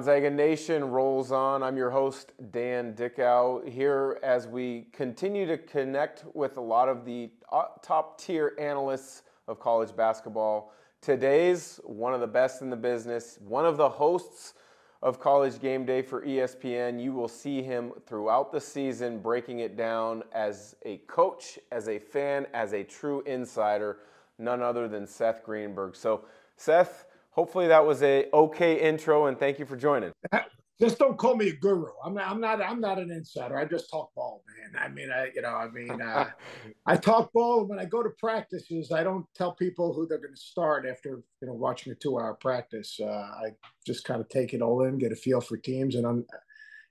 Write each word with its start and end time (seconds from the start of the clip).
Gonzaga 0.00 0.30
Nation 0.30 0.82
rolls 0.90 1.30
on. 1.30 1.62
I'm 1.62 1.76
your 1.76 1.90
host, 1.90 2.32
Dan 2.52 2.94
Dickau, 2.94 3.60
here 3.66 4.18
as 4.22 4.46
we 4.46 4.86
continue 4.94 5.46
to 5.46 5.58
connect 5.58 6.24
with 6.32 6.56
a 6.56 6.60
lot 6.62 6.88
of 6.88 7.04
the 7.04 7.28
uh, 7.52 7.64
top 7.82 8.18
tier 8.18 8.54
analysts 8.58 9.24
of 9.46 9.60
college 9.60 9.94
basketball. 9.94 10.72
Today's 11.02 11.80
one 11.84 12.14
of 12.14 12.20
the 12.20 12.26
best 12.26 12.62
in 12.62 12.70
the 12.70 12.76
business, 12.76 13.38
one 13.46 13.66
of 13.66 13.76
the 13.76 13.90
hosts 13.90 14.54
of 15.02 15.20
College 15.20 15.60
Game 15.60 15.84
Day 15.84 16.00
for 16.00 16.24
ESPN. 16.24 16.98
You 16.98 17.12
will 17.12 17.28
see 17.28 17.60
him 17.62 17.92
throughout 18.06 18.52
the 18.52 18.60
season 18.60 19.18
breaking 19.18 19.58
it 19.58 19.76
down 19.76 20.22
as 20.32 20.76
a 20.86 20.96
coach, 21.08 21.58
as 21.72 21.88
a 21.88 21.98
fan, 21.98 22.46
as 22.54 22.72
a 22.72 22.82
true 22.82 23.22
insider, 23.26 23.98
none 24.38 24.62
other 24.62 24.88
than 24.88 25.06
Seth 25.06 25.44
Greenberg. 25.44 25.94
So, 25.94 26.24
Seth, 26.56 27.04
hopefully 27.30 27.68
that 27.68 27.84
was 27.84 28.02
a 28.02 28.26
okay 28.32 28.80
intro 28.80 29.26
and 29.26 29.38
thank 29.38 29.58
you 29.58 29.66
for 29.66 29.76
joining. 29.76 30.12
Just 30.80 30.98
don't 30.98 31.18
call 31.18 31.36
me 31.36 31.48
a 31.50 31.52
guru. 31.52 31.88
I'm 32.02 32.14
not 32.14 32.30
i'm 32.30 32.40
not 32.40 32.62
i'm 32.62 32.80
not 32.80 32.98
an 32.98 33.10
insider. 33.10 33.58
I 33.58 33.66
just 33.66 33.90
talk 33.90 34.14
ball 34.14 34.42
man. 34.48 34.82
I 34.82 34.88
mean 34.88 35.10
i 35.12 35.30
you 35.34 35.42
know 35.42 35.50
i 35.50 35.68
mean 35.68 36.00
uh, 36.00 36.30
i 36.86 36.96
talk 36.96 37.30
ball 37.34 37.66
when 37.66 37.78
i 37.78 37.84
go 37.84 38.02
to 38.02 38.08
practices 38.18 38.90
i 38.90 39.04
don't 39.04 39.26
tell 39.34 39.52
people 39.52 39.92
who 39.92 40.06
they're 40.06 40.16
going 40.16 40.34
to 40.34 40.40
start 40.40 40.86
after 40.90 41.22
you 41.42 41.48
know 41.48 41.52
watching 41.52 41.92
a 41.92 41.96
two 41.96 42.18
hour 42.18 42.32
practice. 42.32 42.98
Uh, 42.98 43.10
i 43.10 43.50
just 43.86 44.04
kind 44.04 44.22
of 44.22 44.30
take 44.30 44.54
it 44.54 44.62
all 44.62 44.84
in 44.84 44.96
get 44.96 45.12
a 45.12 45.16
feel 45.16 45.42
for 45.42 45.58
teams 45.58 45.96
and 45.96 46.06
i'm 46.06 46.24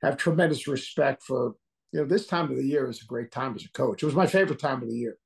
have 0.04 0.18
tremendous 0.18 0.68
respect 0.68 1.24
for 1.24 1.56
you 1.92 2.00
know 2.00 2.06
this 2.06 2.28
time 2.28 2.52
of 2.52 2.58
the 2.58 2.64
year 2.64 2.88
is 2.90 3.02
a 3.02 3.06
great 3.06 3.32
time 3.32 3.56
as 3.56 3.66
a 3.66 3.72
coach. 3.72 4.04
It 4.04 4.06
was 4.06 4.16
my 4.16 4.28
favorite 4.28 4.60
time 4.60 4.82
of 4.82 4.90
the 4.90 4.96
year 4.96 5.18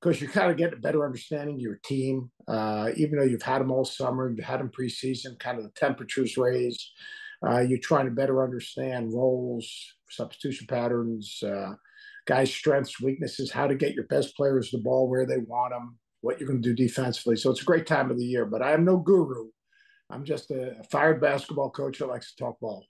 because 0.00 0.20
you 0.20 0.28
kind 0.28 0.50
of 0.50 0.56
get 0.56 0.72
a 0.72 0.76
better 0.76 1.04
understanding 1.04 1.56
of 1.56 1.60
your 1.60 1.78
team. 1.84 2.30
Uh, 2.48 2.90
even 2.96 3.18
though 3.18 3.24
you've 3.24 3.42
had 3.42 3.60
them 3.60 3.70
all 3.70 3.84
summer, 3.84 4.30
you've 4.30 4.44
had 4.44 4.60
them 4.60 4.70
preseason, 4.70 5.38
kind 5.38 5.58
of 5.58 5.64
the 5.64 5.70
temperatures 5.70 6.36
raised. 6.36 6.90
Uh, 7.46 7.60
you're 7.60 7.78
trying 7.78 8.06
to 8.06 8.10
better 8.10 8.42
understand 8.42 9.12
roles, 9.12 9.70
substitution 10.10 10.66
patterns, 10.66 11.42
uh, 11.42 11.72
guys' 12.26 12.52
strengths, 12.52 13.00
weaknesses, 13.00 13.50
how 13.50 13.66
to 13.66 13.74
get 13.74 13.94
your 13.94 14.06
best 14.06 14.36
players 14.36 14.70
the 14.70 14.78
ball 14.78 15.08
where 15.08 15.26
they 15.26 15.38
want 15.38 15.72
them, 15.72 15.98
what 16.20 16.38
you're 16.38 16.48
going 16.48 16.62
to 16.62 16.68
do 16.68 16.74
defensively. 16.74 17.36
So 17.36 17.50
it's 17.50 17.62
a 17.62 17.66
great 17.66 17.86
time 17.86 18.10
of 18.10 18.18
the 18.18 18.24
year. 18.24 18.44
But 18.46 18.62
I 18.62 18.72
am 18.72 18.84
no 18.84 18.98
guru. 18.98 19.48
I'm 20.10 20.24
just 20.24 20.50
a 20.50 20.82
fired 20.90 21.20
basketball 21.20 21.70
coach 21.70 21.98
that 21.98 22.08
likes 22.08 22.34
to 22.34 22.44
talk 22.44 22.58
ball. 22.60 22.84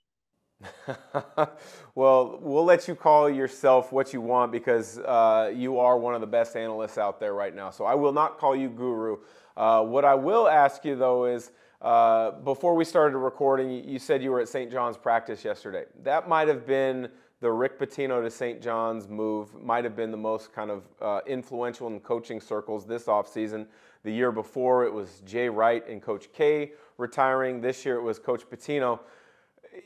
well, 1.95 2.39
we'll 2.41 2.65
let 2.65 2.87
you 2.87 2.95
call 2.95 3.29
yourself 3.29 3.91
what 3.91 4.13
you 4.13 4.21
want 4.21 4.51
because 4.51 4.97
uh, 4.99 5.51
you 5.55 5.79
are 5.79 5.97
one 5.97 6.15
of 6.15 6.21
the 6.21 6.27
best 6.27 6.55
analysts 6.55 6.97
out 6.97 7.19
there 7.19 7.33
right 7.33 7.55
now. 7.55 7.69
So 7.69 7.85
I 7.85 7.95
will 7.95 8.13
not 8.13 8.37
call 8.37 8.55
you 8.55 8.69
guru. 8.69 9.17
Uh, 9.55 9.83
what 9.83 10.05
I 10.05 10.15
will 10.15 10.47
ask 10.47 10.85
you 10.85 10.95
though 10.95 11.25
is 11.25 11.51
uh, 11.81 12.31
before 12.31 12.75
we 12.75 12.85
started 12.85 13.17
recording, 13.17 13.83
you 13.87 13.97
said 13.97 14.21
you 14.21 14.31
were 14.31 14.39
at 14.39 14.47
St. 14.47 14.71
John's 14.71 14.97
practice 14.97 15.43
yesterday. 15.43 15.85
That 16.03 16.29
might 16.29 16.47
have 16.47 16.67
been 16.67 17.09
the 17.39 17.51
Rick 17.51 17.79
Pitino 17.79 18.23
to 18.23 18.29
St. 18.29 18.61
John's 18.61 19.07
move, 19.07 19.59
might 19.59 19.83
have 19.83 19.95
been 19.95 20.11
the 20.11 20.17
most 20.17 20.53
kind 20.53 20.69
of 20.69 20.83
uh, 21.01 21.21
influential 21.25 21.87
in 21.87 21.99
coaching 21.99 22.39
circles 22.39 22.85
this 22.85 23.05
offseason. 23.05 23.65
The 24.03 24.11
year 24.11 24.31
before, 24.31 24.85
it 24.85 24.93
was 24.93 25.23
Jay 25.25 25.49
Wright 25.49 25.87
and 25.87 26.03
Coach 26.03 26.27
K 26.33 26.73
retiring. 26.99 27.59
This 27.59 27.83
year, 27.83 27.95
it 27.95 28.03
was 28.03 28.19
Coach 28.19 28.43
Pitino 28.47 28.99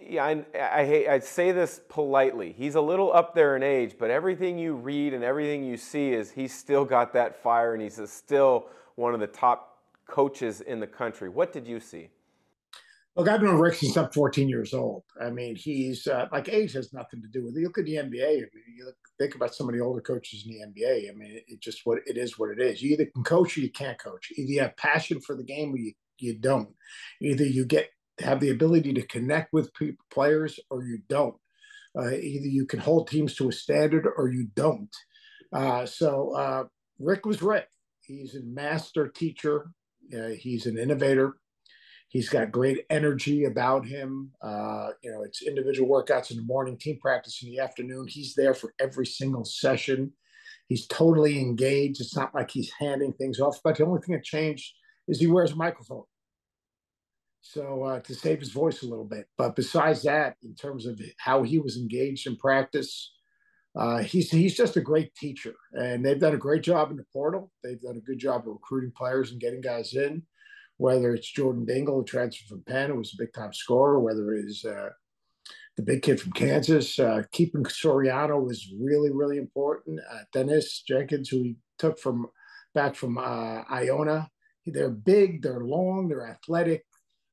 yeah, 0.02 0.24
I, 0.24 0.46
I, 0.58 1.14
I 1.14 1.20
say 1.20 1.52
this 1.52 1.82
politely. 1.90 2.54
He's 2.58 2.76
a 2.76 2.82
little 2.82 3.14
up 3.14 3.36
there 3.36 3.56
in 3.56 3.64
age, 3.64 3.96
but 4.00 4.10
everything 4.10 4.58
you 4.58 4.74
read 4.74 5.14
and 5.14 5.24
everything 5.24 5.64
you 5.64 5.78
see 5.78 6.14
is 6.14 6.32
he's 6.32 6.54
still 6.54 6.86
got 6.86 7.14
that 7.14 7.42
fire 7.42 7.74
and 7.74 7.82
he's 7.82 8.00
still 8.10 8.68
one 8.96 9.14
of 9.14 9.20
the 9.20 9.28
top 9.28 9.80
coaches 10.08 10.62
in 10.62 10.80
the 10.80 10.88
country. 10.88 11.30
What 11.30 11.54
did 11.54 11.68
you 11.68 11.80
see? 11.80 12.10
Look, 13.16 13.30
I've 13.30 13.42
known 13.42 13.60
Rick 13.62 13.76
since 13.76 13.96
I'm 13.96 14.10
14 14.12 14.50
years 14.50 14.74
old. 14.74 15.04
I 15.22 15.30
mean, 15.30 15.56
he's 15.56 16.06
uh, 16.06 16.28
like 16.34 16.50
age 16.50 16.74
has 16.74 16.92
nothing 16.92 17.22
to 17.22 17.30
do 17.30 17.46
with 17.46 17.56
it. 17.56 17.62
You 17.62 17.68
look 17.68 17.78
at 17.78 17.86
the 17.86 17.96
NBA. 17.96 18.24
I 18.24 18.36
mean, 18.36 18.50
you 18.76 18.86
look, 18.86 18.98
think 19.18 19.36
about 19.36 19.56
some 19.56 19.70
of 19.70 19.76
the 19.76 19.80
older 19.80 20.02
coaches 20.02 20.46
in 20.46 20.52
the 20.52 20.82
NBA. 20.82 21.10
I 21.10 21.14
mean, 21.14 21.32
it, 21.32 21.46
it, 21.48 21.62
just 21.62 21.86
what 21.86 22.00
it 22.06 22.18
is 22.18 22.38
what 22.38 22.50
it 22.50 22.60
is. 22.60 22.82
You 22.82 22.92
either 22.92 23.06
can 23.06 23.24
coach 23.24 23.58
or 23.58 23.62
you 23.62 23.72
can't 23.72 23.98
coach. 23.98 24.34
Either 24.36 24.52
you 24.52 24.62
have 24.62 24.76
passion 24.76 25.22
for 25.22 25.34
the 25.34 25.44
game 25.44 25.74
or 25.74 25.78
you, 25.78 25.94
you 26.20 26.38
don't. 26.38 26.68
Either 27.22 27.46
you 27.46 27.64
get 27.64 27.90
have 28.20 28.40
the 28.40 28.50
ability 28.50 28.94
to 28.94 29.08
connect 29.08 29.54
with 29.54 29.72
players 30.12 30.60
or 30.70 30.84
you 30.84 31.00
don't. 31.10 31.36
Uh, 31.98 32.12
either 32.12 32.48
you 32.48 32.66
can 32.66 32.80
hold 32.80 33.08
teams 33.08 33.36
to 33.36 33.50
a 33.50 33.54
standard 33.54 34.06
or 34.18 34.30
you 34.30 34.48
don't. 34.56 34.94
Uh, 35.54 35.86
so 35.86 36.36
uh, 36.36 36.64
Rick 37.00 37.26
was 37.26 37.42
Rick. 37.42 37.68
He's 38.02 38.36
a 38.36 38.44
master 38.44 39.08
teacher. 39.08 39.72
he's 40.38 40.66
an 40.66 40.78
innovator. 40.78 41.36
He's 42.10 42.30
got 42.30 42.52
great 42.52 42.86
energy 42.90 43.46
about 43.46 43.86
him. 43.86 44.32
Uh, 44.42 44.90
you 45.04 45.12
know, 45.12 45.24
it's 45.24 45.42
individual 45.42 45.90
workouts 45.90 46.32
in 46.32 46.38
the 46.38 46.44
morning, 46.44 46.78
team 46.78 46.98
practice 47.02 47.42
in 47.44 47.50
the 47.50 47.60
afternoon. 47.60 48.08
He's 48.08 48.36
there 48.36 48.54
for 48.54 48.74
every 48.80 49.06
single 49.06 49.44
session. 49.44 50.14
He's 50.68 50.88
totally 50.88 51.40
engaged. 51.40 52.02
It's 52.02 52.16
not 52.16 52.34
like 52.34 52.52
he's 52.52 52.72
handing 52.80 53.14
things 53.14 53.40
off. 53.40 53.60
But 53.64 53.78
the 53.78 53.86
only 53.86 54.02
thing 54.02 54.16
that 54.16 54.24
changed 54.24 54.74
is 55.08 55.20
he 55.20 55.28
wears 55.28 55.52
a 55.52 55.56
microphone 55.56 56.04
so 57.48 57.84
uh, 57.84 58.00
to 58.00 58.16
save 58.16 58.40
his 58.40 58.52
voice 58.52 58.82
a 58.82 58.88
little 58.88 59.06
bit. 59.06 59.28
But 59.38 59.56
besides 59.56 60.02
that, 60.04 60.36
in 60.44 60.56
terms 60.56 60.88
of 60.88 61.00
how 61.18 61.44
he 61.44 61.60
was 61.60 61.78
engaged 61.78 62.26
in 62.26 62.38
practice, 62.38 63.14
uh, 63.76 64.00
he's 64.00 64.32
he's 64.32 64.56
just 64.56 64.78
a 64.78 64.82
great 64.82 65.14
teacher, 65.14 65.54
and 65.74 66.04
they've 66.04 66.20
done 66.20 66.34
a 66.34 66.38
great 66.38 66.64
job 66.64 66.90
in 66.90 66.98
the 66.98 67.06
portal. 67.14 67.52
They've 67.64 67.80
done 67.80 67.98
a 67.98 68.02
good 68.02 68.18
job 68.18 68.42
of 68.42 68.54
recruiting 68.54 68.92
players 68.98 69.32
and 69.32 69.40
getting 69.40 69.62
guys 69.62 69.94
in. 69.94 70.24
Whether 70.78 71.14
it's 71.14 71.32
Jordan 71.32 71.66
Dingle, 71.66 71.98
who 71.98 72.04
transferred 72.04 72.48
from 72.48 72.64
Penn, 72.64 72.90
who 72.90 72.98
was 72.98 73.14
a 73.14 73.24
big 73.24 73.34
time 73.34 73.54
scorer, 73.54 74.00
whether 74.00 74.34
it's 74.34 74.66
uh, 74.66 74.90
the 75.78 75.84
big 75.84 76.02
kid 76.02 76.20
from 76.20 76.32
Kansas, 76.32 76.98
uh, 76.98 77.24
keeping 77.32 77.64
Soriano 77.64 78.44
was 78.44 78.74
really 78.82 79.12
really 79.12 79.38
important. 79.38 80.00
Uh, 80.12 80.24
Daniss 80.34 80.84
Jenkins, 80.88 81.30
who 81.30 81.44
he 81.44 81.58
took 81.78 82.00
from 82.00 82.26
back 82.74 82.96
from 82.96 83.20
uh, 83.20 83.62
Iona, 83.70 84.30
they're 84.66 84.90
big, 84.90 85.44
they're 85.44 85.64
long, 85.64 86.08
they're 86.08 86.28
athletic 86.28 86.86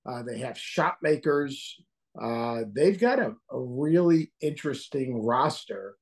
uh, 0.06 0.22
they 0.22 0.38
have 0.38 0.58
shot 0.58 0.96
makers. 1.02 1.80
Uh, 2.20 2.62
they've 2.72 3.00
got 3.00 3.18
a, 3.18 3.34
a 3.50 3.58
really 3.58 4.32
interesting 4.40 5.22
roster, 5.24 5.96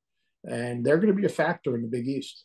and 0.44 0.84
they're 0.84 0.96
going 0.96 1.14
to 1.14 1.20
be 1.20 1.26
a 1.26 1.28
factor 1.28 1.74
in 1.74 1.82
the 1.82 1.88
Big 1.88 2.08
East. 2.08 2.44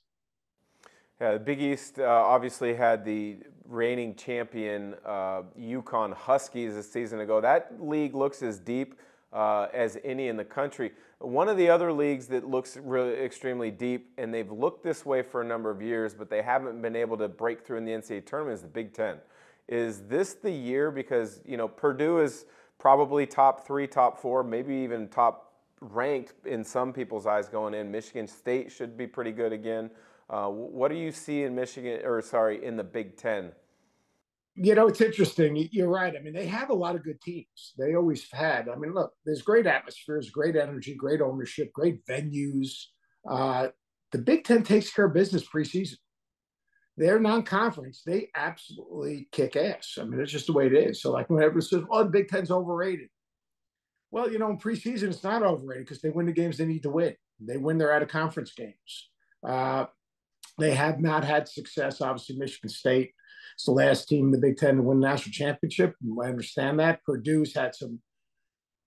Yeah, 1.19 1.33
the 1.33 1.39
Big 1.39 1.61
East 1.61 1.99
uh, 1.99 2.03
obviously 2.03 2.73
had 2.73 3.05
the 3.05 3.38
reigning 3.63 4.16
champion 4.16 4.95
uh, 5.05 5.43
UConn 5.57 6.13
Huskies 6.13 6.75
a 6.75 6.83
season 6.83 7.21
ago. 7.21 7.39
That 7.39 7.77
league 7.79 8.13
looks 8.13 8.43
as 8.43 8.59
deep 8.59 8.95
uh, 9.31 9.67
as 9.73 9.97
any 10.03 10.27
in 10.27 10.37
the 10.37 10.45
country. 10.45 10.91
One 11.19 11.47
of 11.47 11.57
the 11.57 11.69
other 11.69 11.93
leagues 11.93 12.27
that 12.27 12.47
looks 12.47 12.77
really 12.77 13.13
extremely 13.13 13.72
deep, 13.72 14.11
and 14.17 14.33
they've 14.33 14.51
looked 14.51 14.83
this 14.83 15.05
way 15.05 15.22
for 15.22 15.41
a 15.41 15.45
number 15.45 15.72
of 15.72 15.81
years, 15.81 16.13
but 16.13 16.29
they 16.29 16.41
haven't 16.41 16.81
been 16.81 16.95
able 16.95 17.17
to 17.17 17.29
break 17.29 17.66
through 17.66 17.77
in 17.77 17.85
the 17.85 17.91
NCAA 17.91 18.25
tournament, 18.25 18.55
is 18.55 18.61
the 18.61 18.67
Big 18.67 18.93
Ten. 18.93 19.17
Is 19.67 20.03
this 20.07 20.33
the 20.33 20.51
year 20.51 20.91
because 20.91 21.41
you 21.45 21.57
know 21.57 21.67
Purdue 21.67 22.19
is 22.19 22.45
probably 22.79 23.25
top 23.25 23.65
three, 23.65 23.87
top 23.87 24.19
four, 24.19 24.43
maybe 24.43 24.75
even 24.75 25.07
top 25.07 25.53
ranked 25.81 26.45
in 26.45 26.63
some 26.63 26.93
people's 26.93 27.25
eyes 27.25 27.47
going 27.47 27.73
in. 27.73 27.91
Michigan 27.91 28.27
State 28.27 28.71
should 28.71 28.97
be 28.97 29.07
pretty 29.07 29.31
good 29.31 29.53
again. 29.53 29.89
Uh, 30.29 30.47
what 30.47 30.89
do 30.89 30.95
you 30.95 31.11
see 31.11 31.43
in 31.43 31.53
Michigan, 31.53 32.01
or 32.03 32.21
sorry, 32.21 32.63
in 32.63 32.75
the 32.75 32.83
Big 32.83 33.17
Ten? 33.17 33.51
You 34.55 34.73
know, 34.73 34.87
it's 34.87 35.01
interesting. 35.01 35.67
You're 35.71 35.89
right. 35.89 36.15
I 36.15 36.21
mean, 36.21 36.33
they 36.33 36.47
have 36.47 36.69
a 36.69 36.73
lot 36.73 36.95
of 36.95 37.03
good 37.03 37.21
teams. 37.21 37.73
They 37.77 37.95
always 37.95 38.25
had. 38.31 38.69
I 38.69 38.75
mean, 38.75 38.93
look, 38.93 39.13
there's 39.25 39.41
great 39.41 39.67
atmospheres, 39.67 40.29
great 40.29 40.55
energy, 40.55 40.95
great 40.95 41.21
ownership, 41.21 41.73
great 41.73 42.05
venues. 42.05 42.85
Uh, 43.29 43.67
the 44.11 44.17
Big 44.17 44.45
Ten 44.45 44.63
takes 44.63 44.91
care 44.91 45.05
of 45.05 45.13
business 45.13 45.43
preseason 45.45 45.97
they're 46.97 47.19
non-conference. 47.19 48.03
They 48.06 48.29
absolutely 48.35 49.28
kick 49.31 49.56
ass. 49.56 49.97
I 50.00 50.06
mean, 50.06 50.19
it's 50.19 50.31
just 50.31 50.47
the 50.47 50.53
way 50.53 50.67
it 50.67 50.73
is. 50.73 51.01
So, 51.01 51.11
like, 51.11 51.29
whenever 51.29 51.59
it 51.59 51.63
says, 51.63 51.83
"Oh, 51.89 52.03
the 52.03 52.09
Big 52.09 52.29
Ten's 52.29 52.51
overrated," 52.51 53.09
well, 54.11 54.31
you 54.31 54.39
know, 54.39 54.50
in 54.50 54.58
preseason, 54.58 55.09
it's 55.09 55.23
not 55.23 55.43
overrated 55.43 55.85
because 55.85 56.02
they 56.02 56.09
win 56.09 56.25
the 56.25 56.31
games 56.31 56.58
they 56.58 56.66
need 56.66 56.84
to 56.84 56.90
win. 56.90 57.16
They 57.40 57.58
win 57.58 57.78
their 57.78 57.93
out-of-conference 57.93 58.53
games. 58.53 59.09
Uh, 59.46 59.87
they 60.58 60.73
have 60.73 61.02
not 61.02 61.25
had 61.25 61.49
success. 61.49 61.99
Obviously, 61.99 62.37
Michigan 62.37 62.69
State 62.69 63.11
is 63.58 63.66
the 63.66 63.72
last 63.72 64.08
team 64.08 64.28
in 64.28 64.31
the 64.31 64.37
Big 64.37 64.58
Ten 64.58 64.78
to 64.78 64.81
win 64.81 65.02
the 65.02 65.08
national 65.08 65.34
championship. 65.34 65.96
I 66.23 66.28
understand 66.28 66.79
that. 66.79 67.03
Purdue's 67.03 67.53
had 67.53 67.75
some 67.75 67.99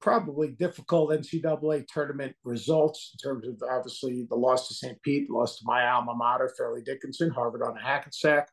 probably 0.01 0.49
difficult 0.49 1.11
NCAA 1.11 1.87
tournament 1.93 2.35
results 2.45 3.13
in 3.15 3.19
terms 3.29 3.47
of 3.47 3.63
obviously 3.69 4.27
the 4.29 4.37
loss 4.37 4.69
to 4.69 4.75
St. 4.75 5.01
Pete, 5.03 5.31
loss 5.31 5.59
to 5.59 5.65
my 5.65 5.89
alma 5.89 6.15
mater, 6.15 6.53
Fairleigh 6.57 6.83
Dickinson, 6.83 7.31
Harvard 7.31 7.63
on 7.63 7.77
a 7.77 7.83
Hackensack. 7.83 8.49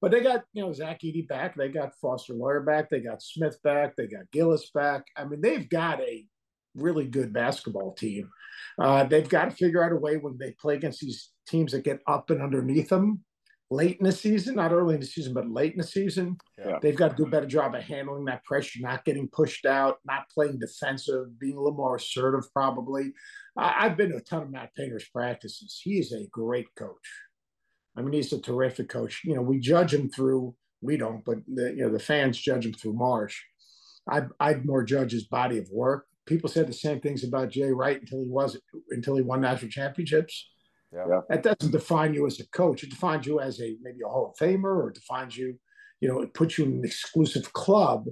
But 0.00 0.12
they 0.12 0.20
got, 0.20 0.44
you 0.54 0.62
know, 0.62 0.72
Zach 0.72 1.00
Edey 1.02 1.28
back. 1.28 1.54
They 1.54 1.68
got 1.68 1.94
Foster 2.00 2.32
Loyer 2.32 2.60
back. 2.60 2.88
They 2.88 3.00
got 3.00 3.22
Smith 3.22 3.58
back. 3.62 3.96
They 3.96 4.06
got 4.06 4.30
Gillis 4.32 4.70
back. 4.70 5.04
I 5.16 5.24
mean, 5.24 5.42
they've 5.42 5.68
got 5.68 6.00
a 6.00 6.24
really 6.74 7.06
good 7.06 7.32
basketball 7.32 7.92
team. 7.94 8.30
Uh, 8.80 9.04
they've 9.04 9.28
got 9.28 9.50
to 9.50 9.56
figure 9.56 9.84
out 9.84 9.92
a 9.92 9.96
way 9.96 10.16
when 10.16 10.38
they 10.38 10.52
play 10.52 10.76
against 10.76 11.00
these 11.00 11.30
teams 11.46 11.72
that 11.72 11.84
get 11.84 12.00
up 12.06 12.30
and 12.30 12.40
underneath 12.40 12.88
them 12.88 13.24
late 13.70 13.98
in 13.98 14.04
the 14.04 14.12
season, 14.12 14.56
not 14.56 14.72
early 14.72 14.94
in 14.94 15.00
the 15.00 15.06
season, 15.06 15.32
but 15.32 15.48
late 15.48 15.72
in 15.72 15.78
the 15.78 15.86
season. 15.86 16.36
Yeah. 16.58 16.78
They've 16.82 16.96
got 16.96 17.10
to 17.10 17.16
do 17.16 17.26
a 17.26 17.30
better 17.30 17.46
job 17.46 17.74
of 17.74 17.82
handling 17.82 18.24
that 18.24 18.44
pressure, 18.44 18.80
not 18.82 19.04
getting 19.04 19.28
pushed 19.28 19.64
out, 19.64 19.98
not 20.04 20.28
playing 20.28 20.58
defensive, 20.58 21.38
being 21.38 21.56
a 21.56 21.60
little 21.60 21.76
more 21.76 21.96
assertive, 21.96 22.52
probably. 22.52 23.12
I, 23.56 23.88
have 23.88 23.96
been 23.96 24.10
to 24.10 24.16
a 24.16 24.22
ton 24.22 24.42
of 24.42 24.50
Matt 24.50 24.74
Painter's 24.74 25.08
practices. 25.08 25.80
He 25.82 25.98
is 25.98 26.12
a 26.12 26.26
great 26.32 26.66
coach. 26.76 26.96
I 27.96 28.02
mean, 28.02 28.12
he's 28.12 28.32
a 28.32 28.40
terrific 28.40 28.88
coach. 28.88 29.22
You 29.24 29.36
know, 29.36 29.42
we 29.42 29.60
judge 29.60 29.94
him 29.94 30.10
through, 30.10 30.54
we 30.80 30.96
don't, 30.96 31.24
but 31.24 31.38
the, 31.46 31.70
you 31.70 31.84
know, 31.84 31.90
the 31.90 31.98
fans 31.98 32.38
judge 32.38 32.66
him 32.66 32.72
through 32.72 32.94
Marsh. 32.94 33.40
I, 34.10 34.22
I'd 34.40 34.66
more 34.66 34.82
judge 34.82 35.12
his 35.12 35.24
body 35.24 35.58
of 35.58 35.68
work. 35.70 36.06
People 36.26 36.48
said 36.48 36.66
the 36.66 36.72
same 36.72 37.00
things 37.00 37.22
about 37.22 37.50
Jay 37.50 37.70
Wright 37.70 38.00
until 38.00 38.22
he 38.22 38.28
was 38.28 38.56
until 38.90 39.16
he 39.16 39.22
won 39.22 39.40
national 39.40 39.70
championships 39.70 40.48
yeah. 40.92 41.20
That 41.28 41.42
doesn't 41.42 41.72
define 41.72 42.14
you 42.14 42.26
as 42.26 42.40
a 42.40 42.48
coach. 42.48 42.82
It 42.82 42.90
defines 42.90 43.26
you 43.26 43.40
as 43.40 43.60
a 43.60 43.76
maybe 43.82 44.00
a 44.04 44.08
Hall 44.08 44.32
of 44.32 44.36
Famer 44.36 44.64
or 44.64 44.90
defines 44.90 45.36
you, 45.36 45.58
you 46.00 46.08
know, 46.08 46.20
it 46.20 46.34
puts 46.34 46.58
you 46.58 46.64
in 46.64 46.72
an 46.72 46.84
exclusive 46.84 47.52
club. 47.52 48.06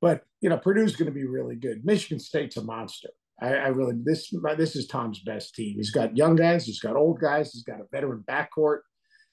But 0.00 0.22
you 0.40 0.48
know, 0.48 0.58
Purdue's 0.58 0.96
going 0.96 1.06
to 1.06 1.14
be 1.14 1.26
really 1.26 1.56
good. 1.56 1.84
Michigan 1.84 2.18
State's 2.18 2.56
a 2.56 2.62
monster. 2.62 3.10
I, 3.40 3.54
I 3.54 3.66
really 3.68 3.94
this 4.04 4.32
this 4.56 4.76
is 4.76 4.86
Tom's 4.86 5.20
best 5.20 5.54
team. 5.54 5.76
He's 5.76 5.90
got 5.90 6.16
young 6.16 6.36
guys, 6.36 6.66
he's 6.66 6.80
got 6.80 6.96
old 6.96 7.20
guys, 7.20 7.52
he's 7.52 7.64
got 7.64 7.80
a 7.80 7.86
veteran 7.90 8.24
backcourt. 8.28 8.80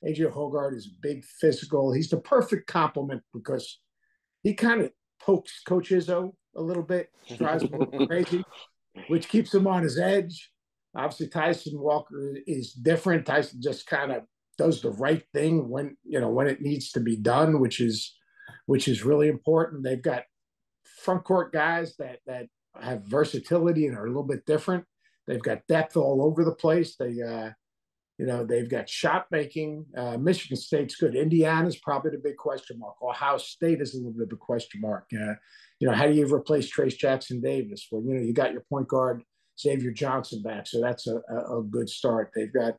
AJ 0.03 0.33
Hoggard 0.33 0.75
is 0.75 0.87
big 0.87 1.23
physical. 1.23 1.93
He's 1.93 2.09
the 2.09 2.17
perfect 2.17 2.67
complement 2.67 3.21
because 3.33 3.79
he 4.41 4.55
kind 4.55 4.81
of 4.81 4.91
pokes 5.19 5.61
Coach 5.61 5.89
Izzo 5.89 6.33
a 6.55 6.61
little 6.61 6.83
bit, 6.83 7.09
drives 7.37 7.63
him 7.63 8.07
crazy, 8.07 8.43
which 9.07 9.29
keeps 9.29 9.53
him 9.53 9.67
on 9.67 9.83
his 9.83 9.99
edge. 9.99 10.51
Obviously, 10.95 11.27
Tyson 11.27 11.79
Walker 11.79 12.37
is 12.45 12.73
different. 12.73 13.25
Tyson 13.25 13.61
just 13.61 13.87
kind 13.87 14.11
of 14.11 14.23
does 14.57 14.81
the 14.81 14.91
right 14.91 15.23
thing 15.33 15.69
when 15.69 15.95
you 16.03 16.19
know 16.19 16.29
when 16.29 16.47
it 16.47 16.61
needs 16.61 16.91
to 16.91 16.99
be 16.99 17.15
done, 17.15 17.59
which 17.59 17.79
is 17.79 18.13
which 18.65 18.87
is 18.87 19.03
really 19.03 19.27
important. 19.29 19.83
They've 19.83 20.01
got 20.01 20.23
front 21.03 21.23
court 21.23 21.53
guys 21.53 21.95
that 21.97 22.19
that 22.27 22.47
have 22.79 23.03
versatility 23.03 23.87
and 23.87 23.97
are 23.97 24.05
a 24.05 24.09
little 24.09 24.23
bit 24.23 24.45
different. 24.45 24.85
They've 25.27 25.41
got 25.41 25.67
depth 25.67 25.95
all 25.95 26.21
over 26.23 26.43
the 26.43 26.55
place. 26.55 26.95
They 26.97 27.21
uh, 27.21 27.51
you 28.21 28.27
know, 28.27 28.45
they've 28.45 28.69
got 28.69 28.87
shot 28.87 29.25
making. 29.31 29.83
Uh, 29.97 30.15
Michigan 30.15 30.55
State's 30.55 30.95
good. 30.95 31.15
Indiana's 31.15 31.77
probably 31.77 32.11
the 32.11 32.19
big 32.19 32.37
question 32.37 32.77
mark. 32.77 32.93
Ohio 33.01 33.39
State 33.39 33.81
is 33.81 33.95
a 33.95 33.97
little 33.97 34.11
bit 34.11 34.27
of 34.27 34.33
a 34.33 34.35
question 34.35 34.79
mark. 34.79 35.07
Uh, 35.11 35.33
you 35.79 35.87
know, 35.87 35.93
how 35.93 36.05
do 36.05 36.13
you 36.13 36.31
replace 36.31 36.71
Trayce 36.71 36.95
Jackson-Davis? 36.95 37.87
Well, 37.91 38.03
you 38.05 38.13
know, 38.13 38.21
you 38.21 38.31
got 38.31 38.51
your 38.51 38.61
point 38.69 38.87
guard 38.87 39.23
Xavier 39.61 39.91
Johnson 39.91 40.41
back. 40.41 40.67
So 40.67 40.81
that's 40.81 41.07
a, 41.07 41.17
a, 41.17 41.63
good 41.63 41.89
start. 41.89 42.31
They've 42.35 42.53
got 42.53 42.75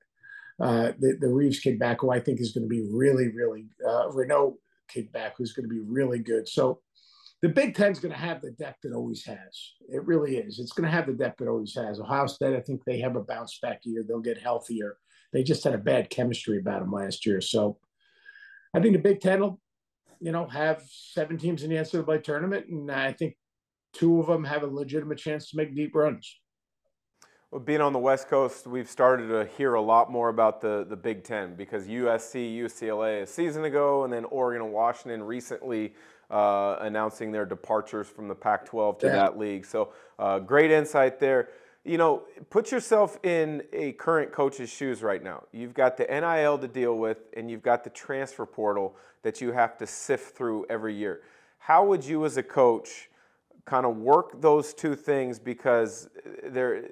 uh, 0.61 0.93
the, 0.99 1.17
the 1.21 1.29
Reeves 1.29 1.61
kid 1.61 1.79
back, 1.79 2.01
who 2.01 2.11
I 2.11 2.21
think 2.21 2.41
is 2.41 2.53
going 2.53 2.65
to 2.65 2.69
be 2.69 2.87
really, 2.91 3.29
really, 3.29 3.67
uh, 3.87 4.09
Reneau 4.09 4.55
kid 4.89 5.13
back, 5.13 5.35
who's 5.37 5.53
going 5.53 5.69
to 5.69 5.75
be 5.75 5.81
really 5.81 6.19
good. 6.19 6.49
So 6.49 6.81
the 7.41 7.49
Big 7.49 7.75
Ten's 7.75 7.99
going 7.99 8.13
to 8.13 8.19
have 8.19 8.41
the 8.41 8.53
depth 8.53 8.85
it 8.85 8.93
always 8.95 9.25
has. 9.25 9.73
It 9.89 10.05
really 10.07 10.37
is. 10.37 10.61
It's 10.61 10.73
going 10.73 10.89
to 10.89 10.97
have 10.97 11.07
the 11.07 11.13
depth 11.13 11.41
it 11.41 11.49
always 11.49 11.75
has. 11.75 11.99
Ohio 11.99 12.27
State, 12.27 12.55
I 12.55 12.61
think 12.61 12.85
they 12.85 13.01
have 13.01 13.17
a 13.17 13.23
bounce 13.23 13.59
back 13.61 13.81
year. 13.83 14.05
They'll 14.07 14.21
get 14.21 14.39
healthier. 14.39 14.97
They 15.33 15.43
just 15.43 15.65
had 15.65 15.75
a 15.75 15.79
bad 15.79 16.11
chemistry 16.11 16.59
about 16.59 16.81
them 16.81 16.93
last 16.93 17.27
year. 17.27 17.41
So 17.41 17.79
I 18.75 18.81
think 18.81 18.93
the 18.95 19.03
Big 19.03 19.21
Ten 19.21 19.41
will, 19.41 19.61
you 20.21 20.31
know, 20.31 20.47
have 20.47 20.83
seven 20.89 21.37
teams 21.37 21.65
in 21.65 21.71
the 21.71 21.77
NCAA 21.77 22.23
tournament, 22.23 22.67
and 22.69 22.91
I 22.91 23.13
think 23.13 23.37
two 23.93 24.21
of 24.21 24.27
them 24.27 24.45
have 24.45 24.63
a 24.63 24.67
legitimate 24.67 25.19
chance 25.19 25.51
to 25.51 25.57
make 25.57 25.75
deep 25.75 25.95
runs. 25.95 26.39
Well, 27.53 27.61
being 27.61 27.83
on 27.83 27.93
the 27.93 27.99
West 27.99 28.29
Coast, 28.29 28.67
we've 28.67 28.89
started 28.89 29.27
to 29.27 29.45
hear 29.59 29.75
a 29.75 29.81
lot 29.83 30.11
more 30.11 30.31
about 30.31 30.63
the, 30.63 30.87
the 30.89 30.97
Big 30.97 31.23
Ten 31.23 31.55
because 31.55 31.87
USC, 31.87 32.57
UCLA 32.57 33.25
a 33.25 33.27
season 33.27 33.67
ago, 33.67 34.05
and 34.05 34.13
then 34.13 34.25
Oregon 34.25 34.63
and 34.63 34.73
Washington 34.73 35.23
recently 35.23 35.93
uh, 36.31 36.79
announcing 36.81 37.31
their 37.31 37.45
departures 37.45 38.09
from 38.09 38.27
the 38.27 38.35
Pac 38.35 38.65
12 38.65 39.01
to 39.01 39.07
yeah. 39.07 39.13
that 39.13 39.39
league. 39.39 39.67
So, 39.67 39.93
uh, 40.19 40.39
great 40.39 40.71
insight 40.71 41.21
there. 41.21 41.51
You 41.85 41.99
know, 41.99 42.23
put 42.49 42.73
yourself 42.73 43.19
in 43.23 43.63
a 43.75 43.93
current 43.93 44.33
coach's 44.33 44.71
shoes 44.71 45.03
right 45.03 45.23
now. 45.23 45.43
You've 45.53 45.75
got 45.75 45.99
the 45.99 46.05
NIL 46.05 46.57
to 46.57 46.69
deal 46.69 46.97
with, 46.97 47.19
and 47.37 47.51
you've 47.51 47.63
got 47.63 47.85
the 47.85 47.91
transfer 47.91 48.47
portal 48.47 48.97
that 49.25 49.43
you 49.43 49.53
have 49.53 49.77
to 49.77 49.87
sift 49.87 50.35
through 50.35 50.65
every 50.71 50.95
year. 50.95 51.21
How 51.59 51.85
would 51.85 52.03
you, 52.03 52.25
as 52.25 52.39
a 52.39 52.43
coach, 52.43 53.11
kind 53.65 53.87
of 53.87 53.97
work 53.97 54.41
those 54.41 54.75
two 54.75 54.95
things 54.95 55.39
because 55.39 56.09
they're 56.45 56.85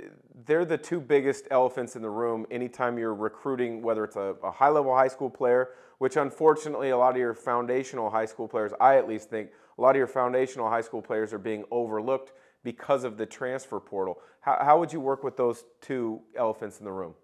they're 0.46 0.64
the 0.64 0.78
two 0.78 1.00
biggest 1.00 1.46
elephants 1.50 1.96
in 1.96 2.02
the 2.02 2.10
room 2.10 2.46
anytime 2.50 2.96
you're 2.96 3.14
recruiting 3.14 3.82
whether 3.82 4.04
it's 4.04 4.16
a, 4.16 4.34
a, 4.44 4.50
high 4.50 4.68
level 4.68 4.94
high 4.94 5.08
school 5.08 5.28
player 5.28 5.70
which 5.98 6.16
unfortunately 6.16 6.90
a 6.90 6.96
lot 6.96 7.10
of 7.10 7.16
your 7.16 7.34
foundational 7.34 8.08
high 8.08 8.24
school 8.24 8.46
players 8.46 8.72
i 8.80 8.96
at 8.96 9.08
least 9.08 9.28
think 9.28 9.50
a 9.78 9.82
lot 9.82 9.90
of 9.90 9.96
your 9.96 10.06
foundational 10.06 10.68
high 10.68 10.80
school 10.80 11.02
players 11.02 11.32
are 11.32 11.38
being 11.38 11.64
overlooked 11.72 12.32
because 12.62 13.02
of 13.02 13.16
the 13.16 13.26
transfer 13.26 13.80
portal 13.80 14.18
how, 14.40 14.56
how 14.60 14.78
would 14.78 14.92
you 14.92 15.00
work 15.00 15.24
with 15.24 15.36
those 15.36 15.64
two 15.80 16.20
elephants 16.36 16.78
in 16.78 16.84
the 16.84 16.92
room 16.92 17.14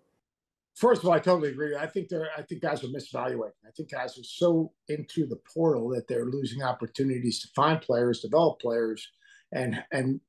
First 0.75 1.03
of 1.03 1.09
all, 1.09 1.15
I 1.15 1.21
totally 1.21 1.49
agree. 1.49 1.75
I 1.75 1.87
think 1.87 2.11
they're. 2.11 2.29
I 2.37 2.43
think 2.43 2.61
guys 2.61 2.85
are 2.85 2.89
misvaluing. 2.89 3.51
I 3.67 3.71
think 3.75 3.91
guys 3.93 4.19
are 4.19 4.23
so 4.23 4.73
into 4.89 5.27
the 5.27 5.41
portal 5.55 5.89
that 5.95 6.07
they're 6.07 6.27
losing 6.27 6.63
opportunities 6.63 7.41
to 7.41 7.49
find 7.57 7.81
players, 7.81 8.21
develop 8.21 8.61
players, 8.61 9.09
and 9.53 9.83
and 9.93 10.21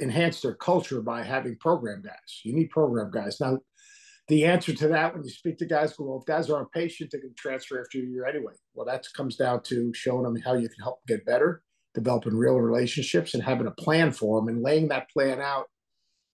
enhance 0.00 0.40
their 0.40 0.54
culture 0.54 1.00
by 1.00 1.22
having 1.22 1.56
program 1.56 2.02
guys. 2.02 2.40
You 2.44 2.54
need 2.54 2.70
program 2.70 3.10
guys. 3.10 3.40
Now, 3.40 3.58
the 4.28 4.44
answer 4.44 4.74
to 4.74 4.88
that 4.88 5.14
when 5.14 5.22
you 5.22 5.30
speak 5.30 5.58
to 5.58 5.66
guys, 5.66 5.94
well, 5.98 6.18
if 6.18 6.26
guys 6.26 6.50
aren't 6.50 6.72
patient, 6.72 7.10
they 7.12 7.18
can 7.18 7.34
transfer 7.36 7.80
after 7.80 7.98
a 7.98 8.02
year 8.02 8.26
anyway. 8.26 8.54
Well, 8.74 8.86
that 8.86 9.06
comes 9.14 9.36
down 9.36 9.62
to 9.64 9.92
showing 9.94 10.24
them 10.24 10.40
how 10.42 10.54
you 10.54 10.68
can 10.68 10.82
help 10.82 11.00
get 11.06 11.26
better, 11.26 11.62
developing 11.94 12.34
real 12.34 12.58
relationships, 12.58 13.34
and 13.34 13.42
having 13.42 13.66
a 13.66 13.72
plan 13.72 14.12
for 14.12 14.40
them, 14.40 14.48
and 14.48 14.62
laying 14.62 14.88
that 14.88 15.10
plan 15.10 15.40
out 15.40 15.66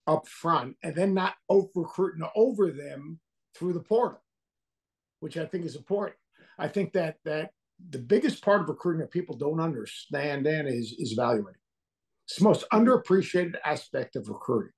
up 0.06 0.26
front, 0.28 0.76
and 0.82 0.94
then 0.94 1.14
not 1.14 1.34
over 1.49 1.69
recruiting 1.75 2.26
over 2.34 2.70
them 2.70 3.19
through 3.56 3.72
the 3.72 3.81
portal, 3.81 4.22
which 5.19 5.37
I 5.37 5.46
think 5.46 5.64
is 5.64 5.76
important. 5.76 6.17
I 6.58 6.69
think 6.69 6.93
that 6.93 7.17
that 7.25 7.50
the 7.90 7.99
biggest 7.99 8.43
part 8.43 8.61
of 8.61 8.69
recruiting 8.69 9.00
that 9.00 9.11
people 9.11 9.37
don't 9.37 9.61
understand 9.61 10.46
then 10.46 10.67
is 10.67 10.94
is 10.99 11.12
evaluating. 11.12 11.59
It's 12.31 12.38
the 12.38 12.44
most 12.44 12.65
underappreciated 12.73 13.56
aspect 13.65 14.15
of 14.15 14.29
recruiting. 14.29 14.71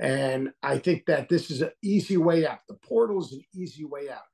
And 0.00 0.50
I 0.60 0.78
think 0.78 1.06
that 1.06 1.28
this 1.28 1.48
is 1.48 1.62
an 1.62 1.70
easy 1.84 2.16
way 2.16 2.44
out. 2.44 2.58
The 2.68 2.74
portal 2.74 3.20
is 3.20 3.32
an 3.32 3.44
easy 3.54 3.84
way 3.84 4.10
out. 4.10 4.24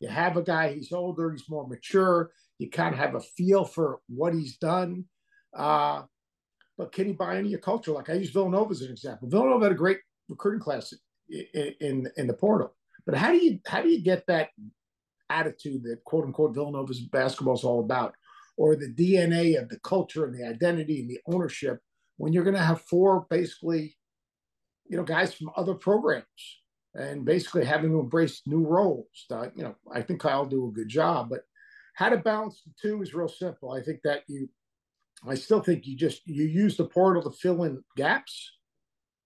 You 0.00 0.08
have 0.08 0.38
a 0.38 0.42
guy, 0.42 0.72
he's 0.72 0.92
older, 0.92 1.30
he's 1.30 1.50
more 1.50 1.68
mature. 1.68 2.30
You 2.58 2.70
kind 2.70 2.94
of 2.94 3.00
have 3.00 3.16
a 3.16 3.20
feel 3.20 3.66
for 3.66 3.98
what 4.08 4.32
he's 4.32 4.56
done. 4.56 5.04
Uh, 5.54 6.04
but 6.78 6.90
can 6.90 7.06
he 7.06 7.12
buy 7.12 7.36
into 7.36 7.50
your 7.50 7.58
culture? 7.58 7.92
Like 7.92 8.08
I 8.08 8.14
use 8.14 8.30
Villanova 8.30 8.70
as 8.70 8.80
an 8.80 8.92
example. 8.92 9.28
Villanova 9.28 9.66
had 9.66 9.72
a 9.72 9.74
great 9.74 9.98
recruiting 10.30 10.60
class 10.60 10.94
in, 11.28 11.74
in, 11.80 12.08
in 12.16 12.26
the 12.26 12.34
portal. 12.34 12.74
But 13.04 13.16
how 13.16 13.30
do 13.30 13.36
you 13.36 13.60
how 13.66 13.82
do 13.82 13.90
you 13.90 14.00
get 14.00 14.26
that 14.26 14.48
attitude 15.28 15.82
that 15.82 16.02
quote 16.04 16.24
unquote 16.24 16.54
Villanova's 16.54 17.00
basketball 17.00 17.56
is 17.56 17.64
all 17.64 17.80
about, 17.80 18.14
or 18.56 18.74
the 18.74 18.88
DNA 18.88 19.60
of 19.60 19.68
the 19.68 19.78
culture 19.80 20.24
and 20.24 20.34
the 20.34 20.46
identity 20.46 21.00
and 21.00 21.10
the 21.10 21.20
ownership 21.26 21.80
when 22.16 22.32
you're 22.32 22.44
going 22.44 22.56
to 22.56 22.62
have 22.62 22.80
four 22.82 23.26
basically, 23.28 23.96
you 24.88 24.96
know, 24.96 25.04
guys 25.04 25.34
from 25.34 25.50
other 25.56 25.74
programs 25.74 26.24
and 26.94 27.24
basically 27.24 27.64
having 27.64 27.90
to 27.90 28.00
embrace 28.00 28.42
new 28.46 28.64
roles. 28.64 29.26
Uh, 29.30 29.48
you 29.54 29.62
know, 29.62 29.74
I 29.92 30.02
think 30.02 30.20
Kyle 30.20 30.46
do 30.46 30.68
a 30.68 30.72
good 30.72 30.88
job, 30.88 31.28
but 31.30 31.42
how 31.94 32.08
to 32.08 32.18
balance 32.18 32.62
the 32.64 32.72
two 32.80 33.02
is 33.02 33.14
real 33.14 33.28
simple. 33.28 33.72
I 33.72 33.82
think 33.82 34.00
that 34.04 34.22
you, 34.28 34.48
I 35.26 35.34
still 35.34 35.60
think 35.60 35.86
you 35.86 35.96
just 35.96 36.26
you 36.26 36.44
use 36.44 36.76
the 36.76 36.84
portal 36.84 37.22
to 37.22 37.30
fill 37.30 37.64
in 37.64 37.82
gaps. 37.96 38.52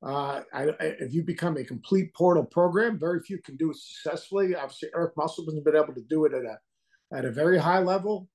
Uh, 0.03 0.43
I, 0.53 0.63
I, 0.63 0.75
if 1.01 1.13
you 1.13 1.23
become 1.23 1.57
a 1.57 1.65
complete 1.65 2.15
portal 2.15 2.45
program, 2.45 2.99
very 2.99 3.21
few 3.21 3.39
can 3.43 3.57
do 3.57 3.71
it 3.71 3.77
successfully. 3.77 4.55
Obviously, 4.55 4.89
Eric 4.95 5.13
Musselman 5.17 5.57
has 5.57 5.65
been 5.65 5.77
able 5.77 5.95
to 5.95 6.05
do 6.09 6.25
it 6.25 6.33
at 6.33 6.45
a 6.45 6.59
at 7.13 7.25
a 7.25 7.31
very 7.31 7.59
high 7.59 7.81
level 7.81 8.29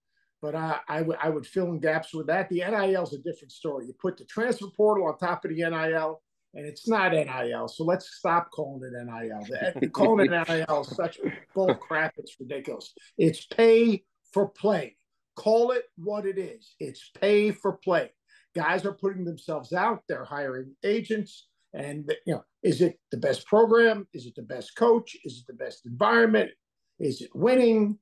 but 0.45 0.53
I, 0.53 0.79
I, 0.87 0.97
w- 0.99 1.17
I 1.19 1.29
would 1.29 1.47
fill 1.47 1.71
in 1.71 1.79
gaps 1.79 2.13
with 2.13 2.27
that. 2.27 2.49
The 2.49 2.57
NIL 2.57 3.01
is 3.01 3.13
a 3.13 3.17
different 3.17 3.51
story. 3.51 3.87
You 3.87 3.93
put 3.99 4.15
the 4.15 4.25
transfer 4.25 4.67
portal 4.77 5.07
on 5.07 5.17
top 5.17 5.43
of 5.43 5.49
the 5.49 5.55
NIL, 5.55 6.21
and 6.53 6.67
it's 6.67 6.87
not 6.87 7.13
NIL. 7.13 7.67
So 7.67 7.83
let's 7.83 8.15
stop 8.17 8.51
calling 8.51 8.83
it 8.83 8.93
NIL. 9.03 9.89
calling 9.91 10.31
it 10.31 10.47
NIL 10.47 10.81
is 10.81 10.95
such 10.95 11.17
bull 11.55 11.73
crap. 11.73 12.13
It's 12.17 12.35
ridiculous. 12.39 12.93
It's 13.17 13.47
pay 13.47 14.03
for 14.33 14.49
play. 14.49 14.97
Call 15.35 15.71
it 15.71 15.85
what 15.97 16.27
it 16.27 16.37
is. 16.37 16.75
It's 16.79 17.09
pay 17.19 17.49
for 17.49 17.73
play. 17.73 18.11
Guys 18.55 18.85
are 18.85 18.93
putting 18.93 19.25
themselves 19.25 19.73
out. 19.73 20.03
They're 20.07 20.25
hiring 20.25 20.75
agents. 20.83 21.47
And 21.73 22.07
you 22.27 22.35
know, 22.35 22.43
is 22.61 22.81
it 22.81 22.99
the 23.09 23.17
best 23.17 23.47
program? 23.47 24.07
Is 24.13 24.27
it 24.27 24.35
the 24.35 24.43
best 24.43 24.75
coach? 24.75 25.17
Is 25.23 25.39
it 25.39 25.47
the 25.47 25.57
best 25.57 25.87
environment? 25.87 26.51
Is 26.99 27.21
it 27.21 27.31
winning? 27.33 27.97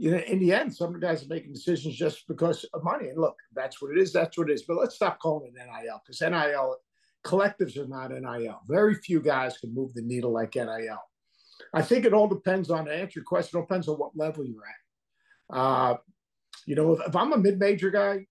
You 0.00 0.12
know, 0.12 0.16
in 0.16 0.38
the 0.38 0.50
end, 0.50 0.74
some 0.74 0.98
guys 0.98 1.22
are 1.22 1.28
making 1.28 1.52
decisions 1.52 1.94
just 1.94 2.26
because 2.26 2.64
of 2.72 2.82
money. 2.82 3.10
And 3.10 3.20
look, 3.20 3.36
that's 3.54 3.82
what 3.82 3.94
it 3.94 4.00
is. 4.00 4.14
That's 4.14 4.38
what 4.38 4.48
it 4.48 4.54
is. 4.54 4.62
But 4.62 4.78
let's 4.78 4.94
stop 4.94 5.18
calling 5.18 5.52
it 5.54 5.54
NIL 5.54 6.00
because 6.02 6.22
NIL 6.22 6.76
collectives 7.22 7.76
are 7.76 7.86
not 7.86 8.10
NIL. 8.10 8.62
Very 8.66 8.94
few 8.94 9.20
guys 9.20 9.58
can 9.58 9.74
move 9.74 9.92
the 9.92 10.00
needle 10.00 10.32
like 10.32 10.54
NIL. 10.54 11.02
I 11.74 11.82
think 11.82 12.06
it 12.06 12.14
all 12.14 12.28
depends 12.28 12.70
on 12.70 12.86
to 12.86 12.94
answer 12.94 13.18
your 13.18 13.24
question. 13.24 13.58
It 13.58 13.64
depends 13.64 13.88
on 13.88 13.96
what 13.96 14.16
level 14.16 14.46
you're 14.46 14.62
at. 14.64 15.54
Uh, 15.54 15.96
you 16.64 16.76
know, 16.76 16.94
if, 16.94 17.06
if 17.08 17.14
I'm 17.14 17.34
a 17.34 17.38
mid-major 17.38 17.90
guy, 17.90 18.24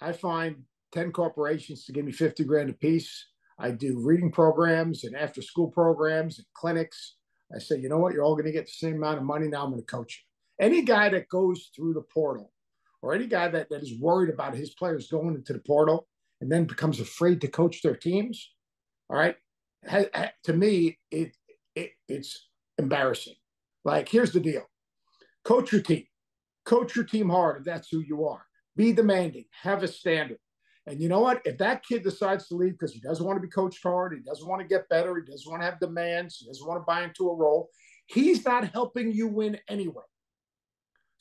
I 0.00 0.10
find 0.10 0.64
10 0.90 1.12
corporations 1.12 1.84
to 1.84 1.92
give 1.92 2.04
me 2.04 2.10
50 2.10 2.42
grand 2.42 2.68
a 2.68 2.72
piece. 2.72 3.28
I 3.60 3.70
do 3.70 4.04
reading 4.04 4.32
programs 4.32 5.04
and 5.04 5.14
after 5.14 5.40
school 5.40 5.70
programs 5.70 6.38
and 6.38 6.46
clinics. 6.52 7.14
I 7.54 7.60
say, 7.60 7.78
you 7.78 7.88
know 7.88 7.98
what, 7.98 8.12
you're 8.12 8.24
all 8.24 8.34
going 8.34 8.46
to 8.46 8.52
get 8.52 8.66
the 8.66 8.72
same 8.72 8.96
amount 8.96 9.18
of 9.18 9.24
money. 9.24 9.46
Now 9.46 9.62
I'm 9.62 9.70
going 9.70 9.80
to 9.80 9.86
coach 9.86 10.24
you. 10.26 10.31
Any 10.62 10.82
guy 10.82 11.08
that 11.08 11.28
goes 11.28 11.70
through 11.74 11.94
the 11.94 12.02
portal 12.02 12.52
or 13.02 13.14
any 13.14 13.26
guy 13.26 13.48
that, 13.48 13.68
that 13.70 13.82
is 13.82 13.98
worried 13.98 14.32
about 14.32 14.54
his 14.54 14.70
players 14.70 15.08
going 15.08 15.34
into 15.34 15.52
the 15.52 15.58
portal 15.58 16.06
and 16.40 16.50
then 16.50 16.66
becomes 16.66 17.00
afraid 17.00 17.40
to 17.40 17.48
coach 17.48 17.82
their 17.82 17.96
teams, 17.96 18.52
all 19.10 19.16
right, 19.16 19.34
ha, 19.88 20.04
ha, 20.14 20.30
to 20.44 20.52
me, 20.52 21.00
it, 21.10 21.36
it 21.74 21.90
it's 22.08 22.48
embarrassing. 22.78 23.34
Like, 23.84 24.08
here's 24.08 24.32
the 24.32 24.38
deal 24.38 24.70
coach 25.44 25.72
your 25.72 25.82
team, 25.82 26.04
coach 26.64 26.94
your 26.94 27.06
team 27.06 27.28
hard 27.28 27.58
if 27.58 27.64
that's 27.64 27.88
who 27.88 27.98
you 27.98 28.24
are. 28.28 28.46
Be 28.76 28.92
demanding, 28.92 29.46
have 29.62 29.82
a 29.82 29.88
standard. 29.88 30.38
And 30.86 31.00
you 31.00 31.08
know 31.08 31.20
what? 31.20 31.42
If 31.44 31.58
that 31.58 31.84
kid 31.84 32.04
decides 32.04 32.46
to 32.48 32.54
leave 32.54 32.72
because 32.72 32.92
he 32.92 33.00
doesn't 33.00 33.26
want 33.26 33.36
to 33.36 33.42
be 33.42 33.50
coached 33.50 33.82
hard, 33.82 34.14
he 34.14 34.20
doesn't 34.20 34.48
want 34.48 34.62
to 34.62 34.68
get 34.68 34.88
better, 34.88 35.16
he 35.16 35.28
doesn't 35.28 35.50
want 35.50 35.62
to 35.62 35.66
have 35.66 35.80
demands, 35.80 36.36
he 36.36 36.46
doesn't 36.46 36.66
want 36.66 36.80
to 36.80 36.84
buy 36.86 37.02
into 37.02 37.28
a 37.28 37.34
role, 37.34 37.68
he's 38.06 38.44
not 38.44 38.68
helping 38.72 39.10
you 39.10 39.26
win 39.26 39.58
anyway. 39.68 40.04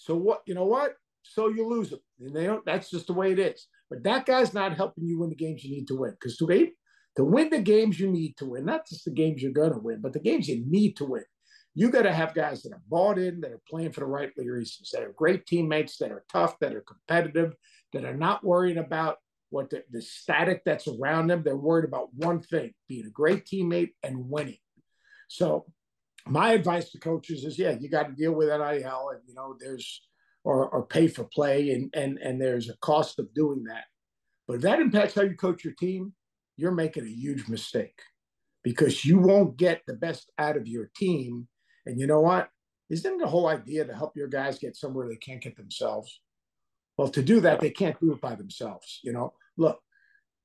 So 0.01 0.15
what? 0.15 0.41
You 0.48 0.55
know 0.55 0.65
what? 0.65 0.96
So 1.22 1.50
you 1.50 1.67
lose 1.67 1.91
them. 1.91 2.00
and 2.20 2.36
they 2.36 2.46
don't. 2.46 2.65
That's 2.65 2.89
just 2.89 3.08
the 3.08 3.13
way 3.13 3.31
it 3.31 3.39
is. 3.39 3.67
But 3.89 4.03
that 4.03 4.25
guy's 4.25 4.53
not 4.53 4.75
helping 4.75 5.05
you 5.05 5.20
win 5.20 5.29
the 5.29 5.36
games 5.36 5.63
you 5.63 5.75
need 5.75 5.88
to 5.89 5.96
win. 5.96 6.12
Because 6.12 6.38
to 6.38 6.46
win, 6.48 6.72
to 7.17 7.24
win 7.24 7.50
the 7.51 7.62
games 7.62 8.00
you 8.00 8.12
need 8.12 8.36
to 8.38 8.46
win, 8.46 8.65
not 8.65 8.88
just 8.88 9.05
the 9.05 9.12
games 9.12 9.43
you're 9.43 9.51
going 9.51 9.74
to 9.74 9.77
win, 9.77 10.01
but 10.01 10.13
the 10.13 10.20
games 10.20 10.48
you 10.48 10.63
need 10.67 10.98
to 10.98 11.05
win. 11.05 11.24
You 11.75 11.91
got 11.91 12.01
to 12.01 12.12
have 12.12 12.34
guys 12.34 12.63
that 12.63 12.74
are 12.74 12.81
bought 12.89 13.20
in, 13.20 13.41
that 13.41 13.51
are 13.51 13.62
playing 13.70 13.91
for 13.91 14.00
the 14.01 14.08
right 14.08 14.31
reasons, 14.36 14.89
that 14.91 15.03
are 15.03 15.13
great 15.15 15.46
teammates, 15.46 15.98
that 15.98 16.12
are 16.12 16.25
tough, 16.31 16.58
that 16.60 16.74
are 16.75 16.81
competitive, 16.81 17.53
that 17.93 18.03
are 18.03 18.17
not 18.17 18.43
worrying 18.43 18.77
about 18.77 19.17
what 19.51 19.70
the, 19.70 19.84
the 19.91 20.01
static 20.01 20.63
that's 20.65 20.88
around 20.88 21.27
them. 21.27 21.43
They're 21.43 21.55
worried 21.55 21.86
about 21.86 22.13
one 22.13 22.41
thing 22.41 22.74
being 22.89 23.05
a 23.05 23.12
great 23.12 23.46
teammate 23.46 23.91
and 24.01 24.29
winning. 24.29 24.58
So, 25.27 25.65
my 26.27 26.51
advice 26.51 26.91
to 26.91 26.99
coaches 26.99 27.43
is 27.43 27.57
yeah, 27.57 27.75
you 27.79 27.89
got 27.89 28.07
to 28.07 28.13
deal 28.13 28.33
with 28.33 28.49
NIL, 28.49 29.09
and 29.09 29.21
you 29.27 29.33
know, 29.33 29.55
there's 29.59 30.01
or, 30.43 30.69
or 30.69 30.85
pay 30.85 31.07
for 31.07 31.23
play, 31.23 31.71
and, 31.71 31.93
and, 31.93 32.17
and 32.17 32.41
there's 32.41 32.69
a 32.69 32.77
cost 32.77 33.19
of 33.19 33.33
doing 33.33 33.63
that. 33.65 33.83
But 34.47 34.55
if 34.55 34.61
that 34.63 34.79
impacts 34.79 35.15
how 35.15 35.21
you 35.21 35.35
coach 35.35 35.63
your 35.63 35.73
team, 35.73 36.13
you're 36.57 36.71
making 36.71 37.05
a 37.05 37.09
huge 37.09 37.47
mistake 37.47 37.99
because 38.63 39.05
you 39.05 39.19
won't 39.19 39.57
get 39.57 39.81
the 39.87 39.93
best 39.93 40.31
out 40.37 40.57
of 40.57 40.67
your 40.67 40.89
team 40.95 41.47
and 41.85 41.99
you 41.99 42.07
know 42.07 42.21
what? 42.21 42.49
Isn't 42.89 43.19
the 43.19 43.27
whole 43.27 43.47
idea 43.47 43.85
to 43.85 43.95
help 43.95 44.17
your 44.17 44.27
guys 44.27 44.59
get 44.59 44.75
somewhere 44.75 45.07
they 45.07 45.15
can't 45.15 45.41
get 45.41 45.55
themselves? 45.55 46.21
Well, 46.97 47.07
to 47.09 47.23
do 47.23 47.39
that, 47.41 47.59
they 47.59 47.69
can't 47.69 47.99
do 47.99 48.11
it 48.11 48.21
by 48.21 48.35
themselves. 48.35 48.99
You 49.03 49.13
know, 49.13 49.33
look, 49.57 49.79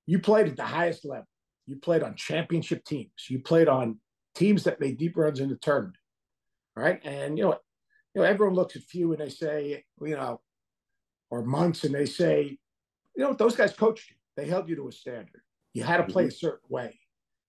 you 0.06 0.20
played 0.20 0.46
at 0.46 0.56
the 0.56 0.64
highest 0.64 1.04
level. 1.04 1.26
You 1.66 1.76
played 1.76 2.02
on 2.02 2.14
championship 2.14 2.84
teams. 2.84 3.10
You 3.28 3.40
played 3.40 3.68
on 3.68 3.98
teams 4.36 4.64
that 4.64 4.80
made 4.80 4.98
deep 4.98 5.16
runs 5.16 5.40
in 5.40 5.48
the 5.48 5.56
tournament, 5.56 5.96
right? 6.76 7.00
And 7.04 7.36
you 7.38 7.44
know, 7.44 7.58
you 8.14 8.22
know, 8.22 8.28
everyone 8.28 8.54
looks 8.54 8.76
at 8.76 8.82
Few 8.82 9.12
and 9.12 9.20
they 9.20 9.28
say, 9.28 9.84
you 10.00 10.16
know, 10.16 10.40
or 11.30 11.42
Monson, 11.42 11.94
and 11.94 12.00
they 12.00 12.06
say, 12.06 12.58
you 13.16 13.24
know, 13.24 13.32
those 13.32 13.56
guys 13.56 13.72
coached 13.72 14.10
you. 14.10 14.16
They 14.36 14.46
held 14.48 14.68
you 14.68 14.76
to 14.76 14.88
a 14.88 14.92
standard. 14.92 15.42
You 15.74 15.82
had 15.82 15.98
to 15.98 16.04
play 16.04 16.24
mm-hmm. 16.24 16.28
a 16.28 16.32
certain 16.32 16.68
way, 16.68 16.98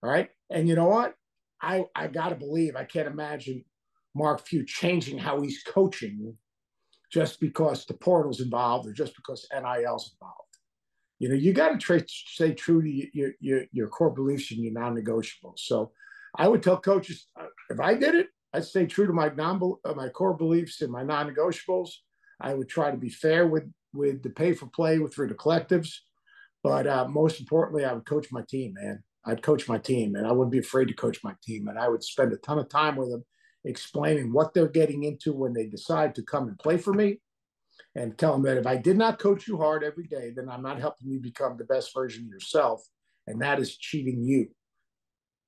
all 0.02 0.10
right? 0.10 0.30
And 0.50 0.68
you 0.68 0.76
know 0.76 0.88
what? 0.88 1.16
I 1.62 1.86
I 1.96 2.08
got 2.08 2.30
to 2.30 2.36
believe 2.36 2.76
I 2.76 2.86
can't 2.86 3.08
imagine 3.08 3.64
Mark 4.16 4.46
Few 4.46 4.66
changing 4.66 5.18
how 5.18 5.42
he's 5.42 5.62
coaching 5.64 6.38
just 7.12 7.40
because 7.40 7.86
the 7.86 7.94
portal's 7.94 8.42
involved 8.42 8.88
or 8.88 8.94
just 8.94 9.16
because 9.16 9.48
NIL's 9.54 10.14
involved. 10.14 10.42
You 11.20 11.30
know, 11.30 11.36
you 11.36 11.54
got 11.54 11.80
to 11.80 12.06
stay 12.08 12.54
true 12.54 12.82
to 12.82 13.10
your, 13.14 13.32
your, 13.40 13.64
your 13.72 13.88
core 13.88 14.12
beliefs 14.12 14.52
and 14.52 14.62
your 14.62 14.74
non-negotiables. 14.74 15.60
So 15.60 15.92
I 16.38 16.48
would 16.48 16.64
tell 16.64 16.78
coaches, 16.78 17.28
uh, 17.40 17.46
if 17.70 17.80
I 17.80 17.96
did 17.96 18.16
it, 18.16 18.28
I'd 18.54 18.64
stay 18.64 18.86
true 18.86 19.08
to 19.08 19.14
my 19.14 19.30
non 19.30 19.60
uh, 19.84 19.94
my 19.94 20.10
core 20.10 20.36
beliefs 20.36 20.82
and 20.82 20.92
my 20.92 21.04
non-negotiables. 21.04 21.90
I 22.40 22.54
would 22.54 22.70
try 22.70 22.92
to 22.92 22.98
be 22.98 23.10
fair 23.10 23.48
with 23.48 23.64
with 23.94 24.24
the 24.24 24.30
pay 24.30 24.54
for 24.54 24.68
play 24.68 25.00
with 25.00 25.14
through 25.14 25.30
the 25.30 25.36
collectives, 25.36 25.90
but 26.64 26.88
uh, 26.88 27.08
most 27.08 27.40
importantly, 27.40 27.84
I 27.84 27.94
would 27.94 28.06
coach 28.06 28.32
my 28.32 28.44
team, 28.48 28.76
man. 28.76 29.04
I'd 29.26 29.42
coach 29.42 29.68
my 29.68 29.78
team, 29.78 30.16
and 30.16 30.26
I 30.26 30.32
wouldn't 30.32 30.52
be 30.52 30.60
afraid 30.60 30.88
to 30.88 30.94
coach 30.94 31.20
my 31.24 31.34
team, 31.44 31.68
and 31.68 31.78
I 31.78 31.90
would 31.90 32.04
spend 32.04 32.32
a 32.32 32.38
ton 32.38 32.60
of 32.60 32.70
time 32.70 32.96
with 32.96 33.10
them 33.10 33.26
explaining 33.66 34.32
what 34.32 34.54
they're 34.54 34.68
getting 34.68 35.04
into 35.04 35.34
when 35.34 35.54
they 35.54 35.66
decide 35.66 36.16
to 36.16 36.22
come 36.22 36.48
and 36.48 36.58
play 36.58 36.78
for 36.78 36.94
me 36.94 37.20
and 37.96 38.18
tell 38.18 38.34
them 38.34 38.44
that 38.44 38.58
if 38.58 38.66
I 38.66 38.78
did 38.78 38.98
not 38.98 39.20
coach 39.20 39.48
you 39.48 39.58
hard 39.58 39.84
every 39.84 40.06
day, 40.06 40.32
then 40.36 40.50
I'm 40.50 40.62
not 40.62 40.80
helping 40.80 41.10
you 41.10 41.20
become 41.20 41.58
the 41.58 41.66
best 41.66 41.94
version 41.94 42.26
of 42.26 42.30
yourself. 42.30 42.82
And 43.26 43.42
that 43.42 43.60
is 43.60 43.76
cheating 43.76 44.24
you. 44.24 44.48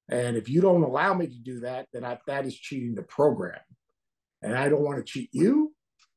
And 0.09 0.35
if 0.35 0.49
you 0.49 0.59
don't 0.61 0.83
allow 0.83 1.13
me 1.13 1.27
to 1.27 1.39
do 1.39 1.59
that, 1.61 1.87
then 1.93 2.03
I, 2.03 2.17
that 2.27 2.45
is 2.45 2.57
cheating 2.57 2.95
the 2.95 3.03
program. 3.03 3.59
And 4.41 4.57
I 4.57 4.69
don't 4.69 4.81
want 4.81 4.97
to 4.97 5.03
cheat 5.03 5.29
you 5.31 5.73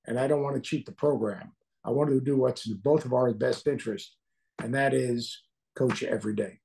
and 0.07 0.19
I 0.19 0.27
don't 0.27 0.43
want 0.43 0.57
to 0.57 0.61
cheat 0.61 0.87
the 0.87 0.93
program. 0.93 1.53
I 1.85 1.91
want 1.91 2.11
to 2.11 2.21
do 2.21 2.37
what's 2.37 2.67
in 2.67 2.77
both 2.77 3.05
of 3.05 3.13
our 3.13 3.33
best 3.33 3.67
interest, 3.67 4.17
and 4.61 4.75
that 4.75 4.95
is 4.95 5.43
coach 5.75 6.03
every 6.03 6.35
day. 6.35 6.61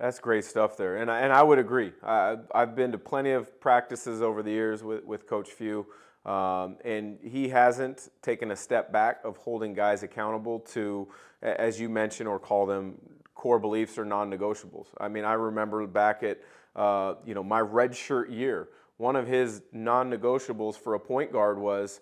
That's 0.00 0.18
great 0.18 0.44
stuff 0.44 0.76
there, 0.76 0.96
and 0.96 1.10
I, 1.10 1.20
and 1.20 1.32
I 1.32 1.42
would 1.42 1.58
agree. 1.58 1.92
I, 2.02 2.36
I've 2.54 2.74
been 2.74 2.92
to 2.92 2.98
plenty 2.98 3.32
of 3.32 3.60
practices 3.60 4.22
over 4.22 4.42
the 4.42 4.50
years 4.50 4.82
with, 4.82 5.04
with 5.04 5.26
Coach 5.26 5.50
Few, 5.50 5.86
um, 6.24 6.78
and 6.84 7.18
he 7.22 7.48
hasn't 7.48 8.08
taken 8.22 8.50
a 8.50 8.56
step 8.56 8.92
back 8.92 9.20
of 9.24 9.36
holding 9.36 9.74
guys 9.74 10.02
accountable 10.02 10.60
to, 10.60 11.08
as 11.42 11.78
you 11.78 11.88
mentioned, 11.88 12.28
or 12.28 12.38
call 12.38 12.66
them 12.66 12.98
core 13.44 13.58
beliefs 13.58 13.98
are 13.98 14.06
non-negotiables. 14.06 14.86
I 14.98 15.08
mean, 15.08 15.26
I 15.26 15.34
remember 15.34 15.86
back 15.86 16.22
at 16.22 16.40
uh, 16.74 17.16
you 17.26 17.34
know 17.34 17.44
my 17.44 17.60
red 17.60 17.94
shirt 17.94 18.30
year, 18.30 18.68
one 18.96 19.16
of 19.16 19.26
his 19.26 19.60
non-negotiables 19.70 20.76
for 20.76 20.94
a 20.94 20.98
point 20.98 21.30
guard 21.30 21.58
was 21.58 22.00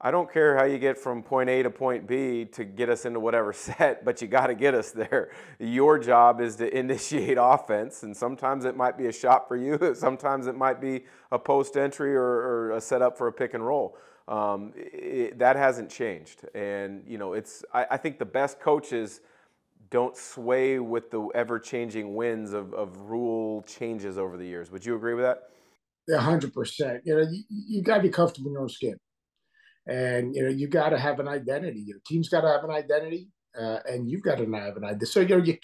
I 0.00 0.10
don't 0.10 0.32
care 0.32 0.56
how 0.56 0.64
you 0.64 0.78
get 0.78 0.96
from 0.96 1.22
point 1.22 1.50
A 1.50 1.62
to 1.62 1.68
point 1.68 2.06
B 2.06 2.46
to 2.52 2.64
get 2.64 2.88
us 2.88 3.04
into 3.04 3.20
whatever 3.20 3.52
set, 3.66 4.02
but 4.02 4.22
you 4.22 4.28
got 4.28 4.46
to 4.46 4.54
get 4.54 4.74
us 4.74 4.90
there. 4.90 5.30
Your 5.58 5.98
job 5.98 6.40
is 6.40 6.56
to 6.56 6.74
initiate 6.74 7.36
offense, 7.40 8.02
and 8.02 8.16
sometimes 8.16 8.64
it 8.64 8.74
might 8.74 8.96
be 8.96 9.08
a 9.08 9.12
shot 9.12 9.46
for 9.46 9.58
you, 9.58 9.94
sometimes 9.94 10.46
it 10.46 10.56
might 10.56 10.80
be 10.80 11.04
a 11.30 11.38
post 11.38 11.76
entry 11.76 12.16
or, 12.16 12.22
or 12.22 12.70
a 12.70 12.80
setup 12.80 13.18
for 13.18 13.26
a 13.26 13.32
pick 13.32 13.52
and 13.52 13.66
roll. 13.66 13.98
Um, 14.26 14.72
it, 14.74 15.38
that 15.38 15.56
hasn't 15.56 15.90
changed, 15.90 16.46
and 16.54 17.02
you 17.06 17.18
know 17.18 17.34
it's. 17.34 17.62
I, 17.74 17.86
I, 17.90 17.96
think 17.98 18.18
the 18.18 18.26
best 18.26 18.58
coaches 18.58 19.20
don't 19.90 20.16
sway 20.16 20.78
with 20.78 21.10
the 21.10 21.28
ever 21.34 21.58
changing 21.58 22.14
winds 22.14 22.52
of, 22.52 22.74
of 22.74 22.96
rule 22.98 23.62
changes 23.62 24.18
over 24.18 24.36
the 24.36 24.46
years. 24.46 24.70
Would 24.70 24.84
you 24.84 24.96
agree 24.96 25.14
with 25.14 25.24
that? 25.24 25.44
Yeah, 26.06 26.18
hundred 26.18 26.54
percent. 26.54 27.02
You 27.04 27.16
know, 27.16 27.26
you, 27.30 27.42
you 27.48 27.82
got 27.82 27.96
to 27.96 28.02
be 28.02 28.08
comfortable 28.08 28.48
in 28.48 28.54
your 28.54 28.62
own 28.62 28.68
skin 28.68 28.96
and 29.88 30.36
you 30.36 30.42
know 30.42 30.50
you 30.50 30.68
got 30.68 30.90
to 30.90 30.98
have 30.98 31.18
an 31.18 31.26
identity. 31.26 31.80
Your 31.80 31.98
team's 32.06 32.28
got 32.28 32.42
to 32.42 32.48
have 32.48 32.62
an 32.62 32.70
identity, 32.70 33.28
uh, 33.58 33.78
and 33.86 34.08
you've 34.08 34.22
got 34.22 34.36
to 34.36 34.44
have 34.44 34.76
an 34.76 34.84
identity. 34.84 35.06
So 35.06 35.20
you 35.20 35.36
know 35.36 35.42
you. 35.42 35.56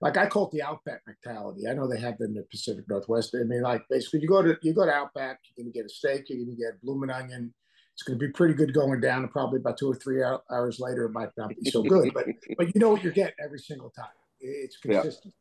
Like 0.00 0.16
I 0.16 0.26
call 0.26 0.46
it 0.46 0.50
the 0.50 0.62
Outback 0.62 1.00
mentality. 1.06 1.62
I 1.68 1.72
know 1.72 1.88
they 1.88 2.00
have 2.00 2.18
them 2.18 2.30
in 2.30 2.34
the 2.34 2.42
Pacific 2.50 2.84
Northwest. 2.88 3.34
I 3.34 3.44
mean, 3.44 3.62
like 3.62 3.82
basically, 3.88 4.20
you 4.20 4.28
go 4.28 4.42
to 4.42 4.56
you 4.62 4.74
go 4.74 4.84
to 4.84 4.92
Outback, 4.92 5.38
you're 5.44 5.64
gonna 5.64 5.72
get 5.72 5.86
a 5.86 5.88
steak, 5.88 6.24
you're 6.28 6.44
gonna 6.44 6.56
get 6.56 6.80
blooming 6.82 7.10
onion. 7.10 7.54
It's 7.94 8.02
gonna 8.02 8.18
be 8.18 8.28
pretty 8.28 8.54
good 8.54 8.74
going 8.74 9.00
down, 9.00 9.22
and 9.22 9.30
probably 9.30 9.60
about 9.60 9.78
two 9.78 9.90
or 9.90 9.94
three 9.94 10.22
hours 10.22 10.80
later, 10.80 11.04
it 11.04 11.12
might 11.12 11.30
not 11.36 11.50
be 11.50 11.70
so 11.70 11.82
good. 11.82 12.12
but 12.12 12.26
but 12.58 12.74
you 12.74 12.80
know 12.80 12.90
what 12.90 13.02
you're 13.02 13.12
getting 13.12 13.34
every 13.42 13.60
single 13.60 13.90
time. 13.90 14.06
It's 14.40 14.76
consistent. 14.76 15.34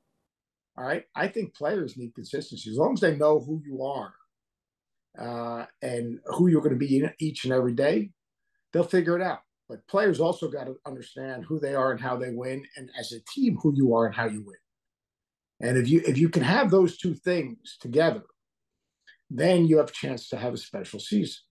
Yeah. 0.77 0.81
All 0.81 0.87
right. 0.87 1.03
I 1.15 1.27
think 1.27 1.55
players 1.55 1.97
need 1.97 2.15
consistency 2.15 2.71
as 2.71 2.77
long 2.77 2.93
as 2.93 3.01
they 3.01 3.15
know 3.15 3.39
who 3.39 3.61
you 3.65 3.83
are 3.83 4.13
uh, 5.19 5.65
and 5.81 6.19
who 6.25 6.47
you're 6.47 6.61
going 6.61 6.73
to 6.73 6.79
be 6.79 7.07
each 7.19 7.43
and 7.43 7.53
every 7.53 7.73
day 7.73 8.09
they'll 8.73 8.83
figure 8.83 9.15
it 9.15 9.21
out. 9.21 9.39
But 9.69 9.87
players 9.87 10.19
also 10.19 10.49
got 10.49 10.65
to 10.65 10.75
understand 10.85 11.45
who 11.45 11.59
they 11.59 11.73
are 11.73 11.91
and 11.91 12.01
how 12.01 12.17
they 12.17 12.31
win, 12.31 12.65
and 12.75 12.89
as 12.99 13.13
a 13.13 13.19
team, 13.33 13.57
who 13.61 13.73
you 13.73 13.95
are 13.95 14.07
and 14.07 14.15
how 14.15 14.25
you 14.25 14.43
win. 14.45 14.57
And 15.61 15.77
if 15.77 15.87
you 15.87 16.01
if 16.05 16.17
you 16.17 16.27
can 16.27 16.43
have 16.43 16.69
those 16.69 16.97
two 16.97 17.13
things 17.13 17.77
together, 17.79 18.23
then 19.29 19.65
you 19.65 19.77
have 19.77 19.89
a 19.89 19.93
chance 19.93 20.27
to 20.29 20.37
have 20.37 20.53
a 20.53 20.57
special 20.57 20.99
season. 20.99 21.41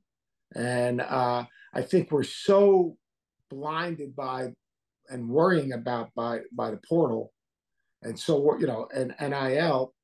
And 0.54 1.00
uh, 1.00 1.44
I 1.74 1.82
think 1.82 2.10
we're 2.10 2.22
so 2.22 2.96
blinded 3.50 4.14
by 4.16 4.52
and 5.08 5.28
worrying 5.28 5.72
about 5.72 6.10
by 6.14 6.40
by 6.52 6.70
the 6.70 6.80
portal, 6.88 7.32
and 8.02 8.18
so 8.18 8.56
you 8.58 8.66
know, 8.66 8.88
and 8.94 9.14
NIL 9.20 9.94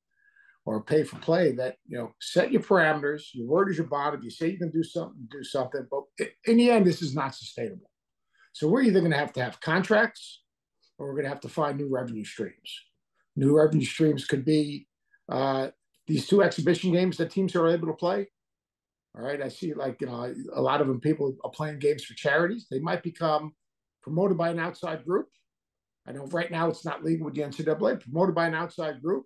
or 0.65 0.83
pay 0.83 1.03
for 1.03 1.17
play 1.17 1.51
that 1.53 1.77
you 1.87 1.97
know 1.97 2.11
set 2.21 2.51
your 2.51 2.61
parameters 2.61 3.23
your 3.33 3.47
word 3.47 3.69
is 3.69 3.77
your 3.77 3.87
bond. 3.87 4.15
If 4.15 4.23
you 4.23 4.29
say 4.29 4.49
you 4.49 4.57
can 4.57 4.71
do 4.71 4.83
something 4.83 5.27
do 5.31 5.43
something. 5.43 5.87
But 5.89 6.03
in 6.45 6.57
the 6.57 6.69
end 6.69 6.85
this 6.85 7.01
is 7.01 7.15
not 7.15 7.35
sustainable. 7.35 7.89
So 8.53 8.67
we're 8.67 8.81
either 8.81 8.99
going 8.99 9.11
to 9.11 9.17
have 9.17 9.33
to 9.33 9.43
have 9.43 9.61
contracts 9.61 10.41
or 10.97 11.07
we're 11.07 11.13
going 11.13 11.23
to 11.23 11.29
have 11.29 11.41
to 11.41 11.49
find 11.49 11.77
new 11.77 11.89
revenue 11.89 12.25
streams. 12.25 12.81
New 13.35 13.55
revenue 13.55 13.85
streams 13.85 14.25
could 14.25 14.43
be 14.43 14.87
uh, 15.31 15.69
these 16.07 16.27
two 16.27 16.43
exhibition 16.43 16.91
games 16.91 17.17
that 17.17 17.31
teams 17.31 17.55
are 17.55 17.67
able 17.67 17.87
to 17.87 17.93
play 17.93 18.27
All 19.15 19.23
right, 19.23 19.41
I 19.41 19.49
see 19.49 19.73
like 19.73 20.01
you 20.01 20.07
know 20.07 20.33
a 20.53 20.61
lot 20.61 20.81
of 20.81 20.87
them 20.87 20.99
people 20.99 21.35
are 21.43 21.51
playing 21.51 21.79
games 21.79 22.03
for 22.03 22.13
charities. 22.13 22.67
They 22.69 22.79
might 22.79 23.03
become 23.03 23.53
promoted 24.01 24.37
by 24.37 24.49
an 24.49 24.59
outside 24.59 25.03
group. 25.05 25.27
I 26.07 26.11
know 26.11 26.25
right 26.27 26.51
now 26.51 26.69
it's 26.69 26.85
not 26.85 27.03
legal 27.03 27.25
with 27.25 27.35
the 27.35 27.41
NCAA. 27.41 28.01
Promoted 28.01 28.35
by 28.35 28.47
an 28.47 28.55
outside 28.55 29.01
group, 29.01 29.25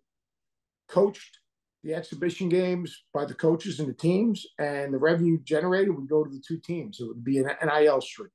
coached 0.88 1.38
the 1.84 1.94
exhibition 1.94 2.48
games 2.50 3.04
by 3.14 3.26
the 3.26 3.34
coaches 3.34 3.80
and 3.80 3.90
the 3.90 3.94
teams, 3.94 4.46
and 4.58 4.94
the 4.94 4.98
revenue 4.98 5.38
generated 5.44 5.96
would 5.96 6.08
go 6.08 6.24
to 6.24 6.30
the 6.30 6.42
two 6.46 6.58
teams. 6.58 7.00
It 7.00 7.08
would 7.08 7.24
be 7.24 7.40
an 7.40 7.50
NIL 7.62 8.02
stream 8.02 8.30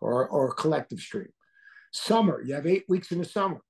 or, 0.00 0.28
or 0.28 0.48
a 0.48 0.54
collective 0.54 0.98
stream. 0.98 1.28
Summer, 1.92 2.42
you 2.42 2.54
have 2.54 2.66
eight 2.66 2.84
weeks 2.88 3.12
in 3.12 3.18
the 3.18 3.24
summer. 3.24 3.60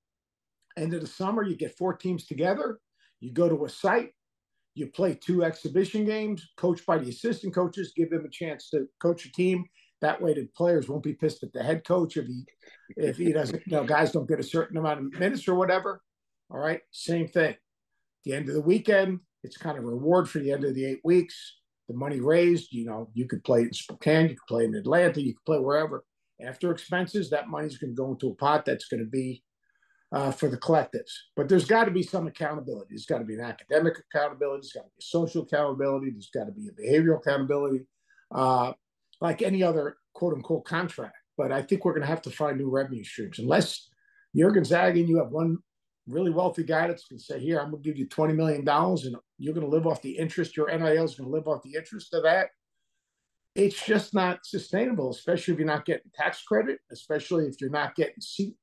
End 0.77 0.93
of 0.93 1.01
the 1.01 1.07
summer, 1.07 1.43
you 1.43 1.55
get 1.55 1.77
four 1.77 1.93
teams 1.93 2.25
together. 2.25 2.79
You 3.19 3.31
go 3.31 3.47
to 3.47 3.65
a 3.65 3.69
site, 3.69 4.13
you 4.73 4.87
play 4.87 5.15
two 5.15 5.43
exhibition 5.43 6.05
games, 6.05 6.49
coached 6.57 6.85
by 6.85 6.97
the 6.97 7.09
assistant 7.09 7.53
coaches, 7.53 7.93
give 7.95 8.09
them 8.09 8.25
a 8.25 8.29
chance 8.29 8.69
to 8.69 8.87
coach 9.01 9.25
a 9.25 9.31
team. 9.31 9.65
That 10.01 10.21
way, 10.21 10.33
the 10.33 10.47
players 10.55 10.89
won't 10.89 11.03
be 11.03 11.13
pissed 11.13 11.43
at 11.43 11.53
the 11.53 11.61
head 11.61 11.83
coach 11.85 12.17
if 12.17 12.25
he 12.25 12.45
if 12.97 13.17
he 13.17 13.31
doesn't, 13.31 13.61
you 13.65 13.77
know, 13.77 13.83
guys 13.83 14.11
don't 14.11 14.27
get 14.27 14.39
a 14.39 14.43
certain 14.43 14.77
amount 14.77 14.99
of 14.99 15.19
minutes 15.19 15.47
or 15.47 15.55
whatever. 15.55 16.01
All 16.49 16.59
right, 16.59 16.81
same 16.91 17.27
thing 17.27 17.55
the 18.23 18.33
end 18.33 18.47
of 18.49 18.55
the 18.55 18.61
weekend, 18.61 19.19
it's 19.43 19.57
kind 19.57 19.77
of 19.77 19.83
a 19.83 19.87
reward 19.87 20.29
for 20.29 20.39
the 20.39 20.51
end 20.51 20.63
of 20.63 20.75
the 20.75 20.85
eight 20.85 21.01
weeks. 21.03 21.57
The 21.87 21.95
money 21.95 22.19
raised, 22.19 22.71
you 22.71 22.85
know, 22.85 23.09
you 23.13 23.27
could 23.27 23.43
play 23.43 23.61
in 23.61 23.73
Spokane, 23.73 24.29
you 24.29 24.35
could 24.35 24.47
play 24.47 24.65
in 24.65 24.75
Atlanta, 24.75 25.21
you 25.21 25.33
could 25.33 25.45
play 25.45 25.59
wherever. 25.59 26.05
After 26.45 26.71
expenses, 26.71 27.29
that 27.29 27.49
money's 27.49 27.77
going 27.77 27.91
to 27.91 27.95
go 27.95 28.11
into 28.11 28.29
a 28.29 28.35
pot 28.35 28.65
that's 28.65 28.87
going 28.87 29.03
to 29.03 29.09
be 29.09 29.43
uh, 30.11 30.31
for 30.31 30.49
the 30.49 30.57
collectives. 30.57 31.11
But 31.35 31.47
there's 31.47 31.65
got 31.65 31.85
to 31.85 31.91
be 31.91 32.03
some 32.03 32.27
accountability. 32.27 32.87
There's 32.89 33.05
got 33.05 33.19
to 33.19 33.25
be 33.25 33.35
an 33.35 33.41
academic 33.41 33.95
accountability. 33.99 34.61
There's 34.61 34.73
got 34.73 34.81
to 34.81 34.87
be 34.97 35.01
social 35.01 35.43
accountability. 35.43 36.11
There's 36.11 36.29
got 36.33 36.45
to 36.45 36.51
be 36.51 36.67
a 36.67 36.71
behavioral 36.71 37.19
accountability, 37.19 37.85
uh, 38.33 38.73
like 39.21 39.41
any 39.41 39.63
other 39.63 39.97
quote 40.13 40.33
unquote 40.33 40.65
contract. 40.65 41.15
But 41.37 41.51
I 41.51 41.61
think 41.61 41.85
we're 41.85 41.93
going 41.93 42.01
to 42.01 42.07
have 42.07 42.21
to 42.23 42.31
find 42.31 42.57
new 42.57 42.69
revenue 42.69 43.03
streams 43.03 43.39
unless 43.39 43.89
you're 44.33 44.51
Gonzaga 44.51 44.99
and 44.99 45.09
you 45.09 45.17
have 45.17 45.31
one 45.31 45.57
really 46.07 46.31
wealthy 46.31 46.63
guy 46.63 46.87
that's 46.87 47.07
going 47.07 47.19
to 47.19 47.23
say, 47.23 47.39
"Here, 47.39 47.59
I'm 47.59 47.71
going 47.71 47.81
to 47.83 47.89
give 47.89 47.97
you 47.97 48.07
twenty 48.07 48.33
million 48.33 48.65
dollars, 48.65 49.05
and 49.05 49.15
you're 49.37 49.53
going 49.53 49.65
to 49.65 49.71
live 49.71 49.87
off 49.87 50.01
the 50.01 50.17
interest. 50.17 50.57
Your 50.57 50.67
NIL 50.67 51.03
is 51.03 51.15
going 51.15 51.29
to 51.29 51.35
live 51.35 51.47
off 51.47 51.63
the 51.63 51.75
interest 51.75 52.13
of 52.13 52.23
that." 52.23 52.49
It's 53.53 53.85
just 53.85 54.13
not 54.13 54.45
sustainable, 54.45 55.09
especially 55.11 55.53
if 55.53 55.59
you're 55.59 55.67
not 55.67 55.83
getting 55.83 56.09
tax 56.15 56.41
credit, 56.43 56.79
especially 56.89 57.47
if 57.47 57.59
you're 57.59 57.69
not 57.69 57.95
getting 57.95 58.21
seat 58.21 58.55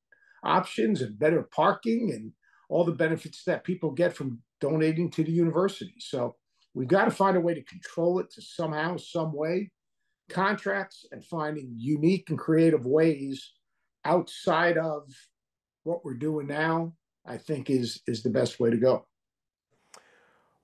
options 0.45 1.03
and 1.03 1.19
better 1.19 1.49
parking 1.55 2.11
and 2.13 2.33
all 2.69 2.85
the 2.85 2.93
benefits 2.93 3.45
that 3.45 3.65
people 3.65 3.91
get 3.91 4.15
from 4.15 4.41
donating 4.61 5.11
to 5.11 5.25
the 5.25 5.33
university. 5.33 5.95
So 5.99 6.37
we've 6.75 6.89
got 6.89 7.07
to 7.07 7.11
find 7.11 7.37
a 7.37 7.41
way 7.41 7.55
to 7.55 7.63
control 7.63 8.19
it 8.19 8.31
to 8.35 8.43
somehow, 8.43 8.97
some 8.97 9.33
way, 9.33 9.71
contracts 10.29 11.07
and 11.13 11.25
finding 11.25 11.73
unique 11.77 12.29
and 12.29 12.39
creative 12.39 12.85
ways 12.85 13.53
outside 14.05 14.77
of 14.77 15.05
what 15.85 16.05
we're 16.05 16.15
doing 16.15 16.47
now 16.47 16.93
I 17.29 17.37
think 17.37 17.69
is 17.69 18.01
is 18.07 18.23
the 18.23 18.31
best 18.31 18.59
way 18.59 18.71
to 18.71 18.77
go. 18.77 19.07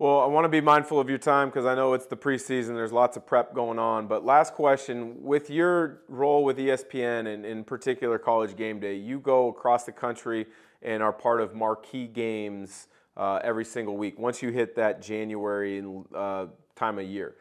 Well, 0.00 0.20
I 0.20 0.26
want 0.26 0.44
to 0.44 0.48
be 0.48 0.60
mindful 0.60 0.98
of 0.98 1.08
your 1.08 1.18
time 1.18 1.48
because 1.48 1.66
I 1.66 1.76
know 1.76 1.92
it's 1.92 2.06
the 2.06 2.16
preseason. 2.16 2.74
There's 2.74 2.90
lots 2.90 3.16
of 3.16 3.24
prep 3.24 3.54
going 3.54 3.78
on. 3.78 4.08
But 4.08 4.24
last 4.24 4.54
question 4.54 5.22
with 5.22 5.50
your 5.50 6.02
role 6.08 6.42
with 6.42 6.58
ESPN 6.58 7.32
and 7.32 7.46
in 7.46 7.62
particular 7.62 8.18
College 8.18 8.56
Game 8.56 8.80
Day, 8.80 8.96
you 8.96 9.20
go 9.20 9.48
across 9.48 9.84
the 9.84 9.92
country 9.92 10.46
and 10.82 11.00
are 11.00 11.12
part 11.12 11.40
of 11.40 11.54
marquee 11.54 12.08
games 12.08 12.88
uh, 13.16 13.38
every 13.44 13.64
single 13.64 13.96
week. 13.96 14.18
Once 14.18 14.42
you 14.42 14.50
hit 14.50 14.74
that 14.74 15.00
January 15.00 15.84
uh, 16.12 16.46
time 16.74 16.98
of 16.98 17.06
year, 17.06 17.36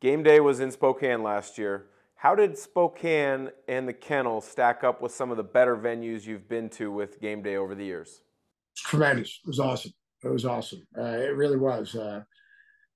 Game 0.00 0.22
Day 0.22 0.40
was 0.40 0.60
in 0.60 0.70
Spokane 0.70 1.22
last 1.22 1.58
year. 1.58 1.84
How 2.14 2.34
did 2.34 2.56
Spokane 2.56 3.50
and 3.68 3.86
the 3.86 3.92
Kennel 3.92 4.40
stack 4.40 4.82
up 4.82 5.02
with 5.02 5.12
some 5.12 5.30
of 5.30 5.36
the 5.36 5.42
better 5.42 5.76
venues 5.76 6.24
you've 6.24 6.48
been 6.48 6.70
to 6.70 6.90
with 6.90 7.20
game 7.20 7.42
day 7.42 7.56
over 7.56 7.74
the 7.74 7.84
years? 7.84 8.22
It's 8.72 8.82
tremendous. 8.82 9.40
It 9.44 9.48
was 9.48 9.60
awesome. 9.60 9.92
It 10.22 10.28
was 10.28 10.44
awesome. 10.44 10.86
Uh, 10.96 11.02
it 11.02 11.36
really 11.36 11.56
was. 11.56 11.94
Uh, 11.94 12.22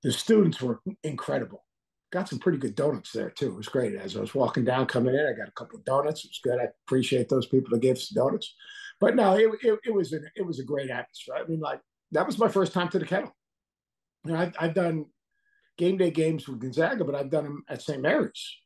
the 0.03 0.11
students 0.11 0.61
were 0.61 0.81
incredible. 1.03 1.63
Got 2.11 2.29
some 2.29 2.39
pretty 2.39 2.59
good 2.59 2.75
donuts 2.75 3.11
there 3.11 3.31
too. 3.31 3.47
It 3.47 3.57
was 3.57 3.67
great. 3.67 3.95
As 3.95 4.15
I 4.15 4.21
was 4.21 4.35
walking 4.35 4.63
down, 4.63 4.85
coming 4.85 5.15
in, 5.15 5.25
I 5.25 5.37
got 5.37 5.49
a 5.49 5.53
couple 5.53 5.79
of 5.79 5.85
donuts. 5.85 6.23
It 6.23 6.29
was 6.29 6.39
good. 6.43 6.59
I 6.59 6.67
appreciate 6.87 7.29
those 7.29 7.47
people 7.47 7.71
that 7.71 7.81
gave 7.81 7.97
us 7.97 8.09
donuts. 8.09 8.53
But 8.99 9.15
no, 9.15 9.33
it, 9.33 9.49
it, 9.63 9.79
it 9.85 9.93
was 9.93 10.13
an, 10.13 10.25
it 10.35 10.45
was 10.45 10.59
a 10.59 10.63
great 10.63 10.89
atmosphere. 10.89 11.35
I 11.35 11.45
mean, 11.47 11.59
like 11.59 11.81
that 12.11 12.25
was 12.25 12.37
my 12.37 12.47
first 12.47 12.73
time 12.73 12.89
to 12.89 12.99
the 12.99 13.05
Kennel. 13.05 13.35
You 14.23 14.33
know, 14.33 14.39
I've, 14.39 14.55
I've 14.59 14.73
done 14.73 15.05
game 15.77 15.97
day 15.97 16.11
games 16.11 16.47
with 16.47 16.59
Gonzaga, 16.59 17.03
but 17.03 17.15
I've 17.15 17.31
done 17.31 17.43
them 17.43 17.63
at 17.67 17.81
St. 17.81 18.01
Mary's 18.01 18.57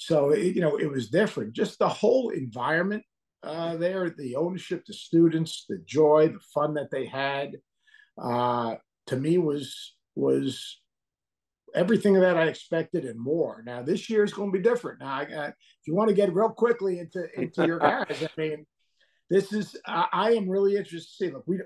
so 0.00 0.30
it, 0.30 0.56
you 0.56 0.62
know, 0.62 0.78
it 0.78 0.90
was 0.90 1.10
different. 1.10 1.52
Just 1.52 1.78
the 1.78 1.88
whole 1.88 2.30
environment 2.30 3.02
uh, 3.42 3.76
there, 3.76 4.08
the 4.08 4.34
ownership, 4.34 4.82
the 4.86 4.94
students, 4.94 5.66
the 5.68 5.76
joy, 5.84 6.28
the 6.28 6.40
fun 6.54 6.72
that 6.74 6.90
they 6.90 7.04
had, 7.04 7.52
uh, 8.20 8.76
to 9.06 9.16
me 9.16 9.38
was 9.38 9.94
was 10.14 10.78
everything 11.74 12.14
that 12.14 12.36
I 12.36 12.46
expected 12.46 13.04
and 13.04 13.18
more. 13.18 13.62
Now 13.64 13.82
this 13.82 14.10
year 14.10 14.24
is 14.24 14.32
going 14.32 14.52
to 14.52 14.58
be 14.58 14.62
different. 14.62 15.00
Now, 15.00 15.14
I, 15.14 15.22
if 15.22 15.54
you 15.86 15.94
want 15.94 16.08
to 16.08 16.14
get 16.14 16.34
real 16.34 16.50
quickly 16.50 16.98
into 16.98 17.26
into 17.38 17.66
your 17.66 17.78
guys, 17.80 18.22
I 18.22 18.28
mean, 18.36 18.66
this 19.28 19.52
is 19.52 19.76
I, 19.86 20.06
I 20.12 20.30
am 20.32 20.48
really 20.48 20.76
interested 20.76 21.00
to 21.00 21.26
see. 21.26 21.30
Look, 21.30 21.44
we 21.46 21.60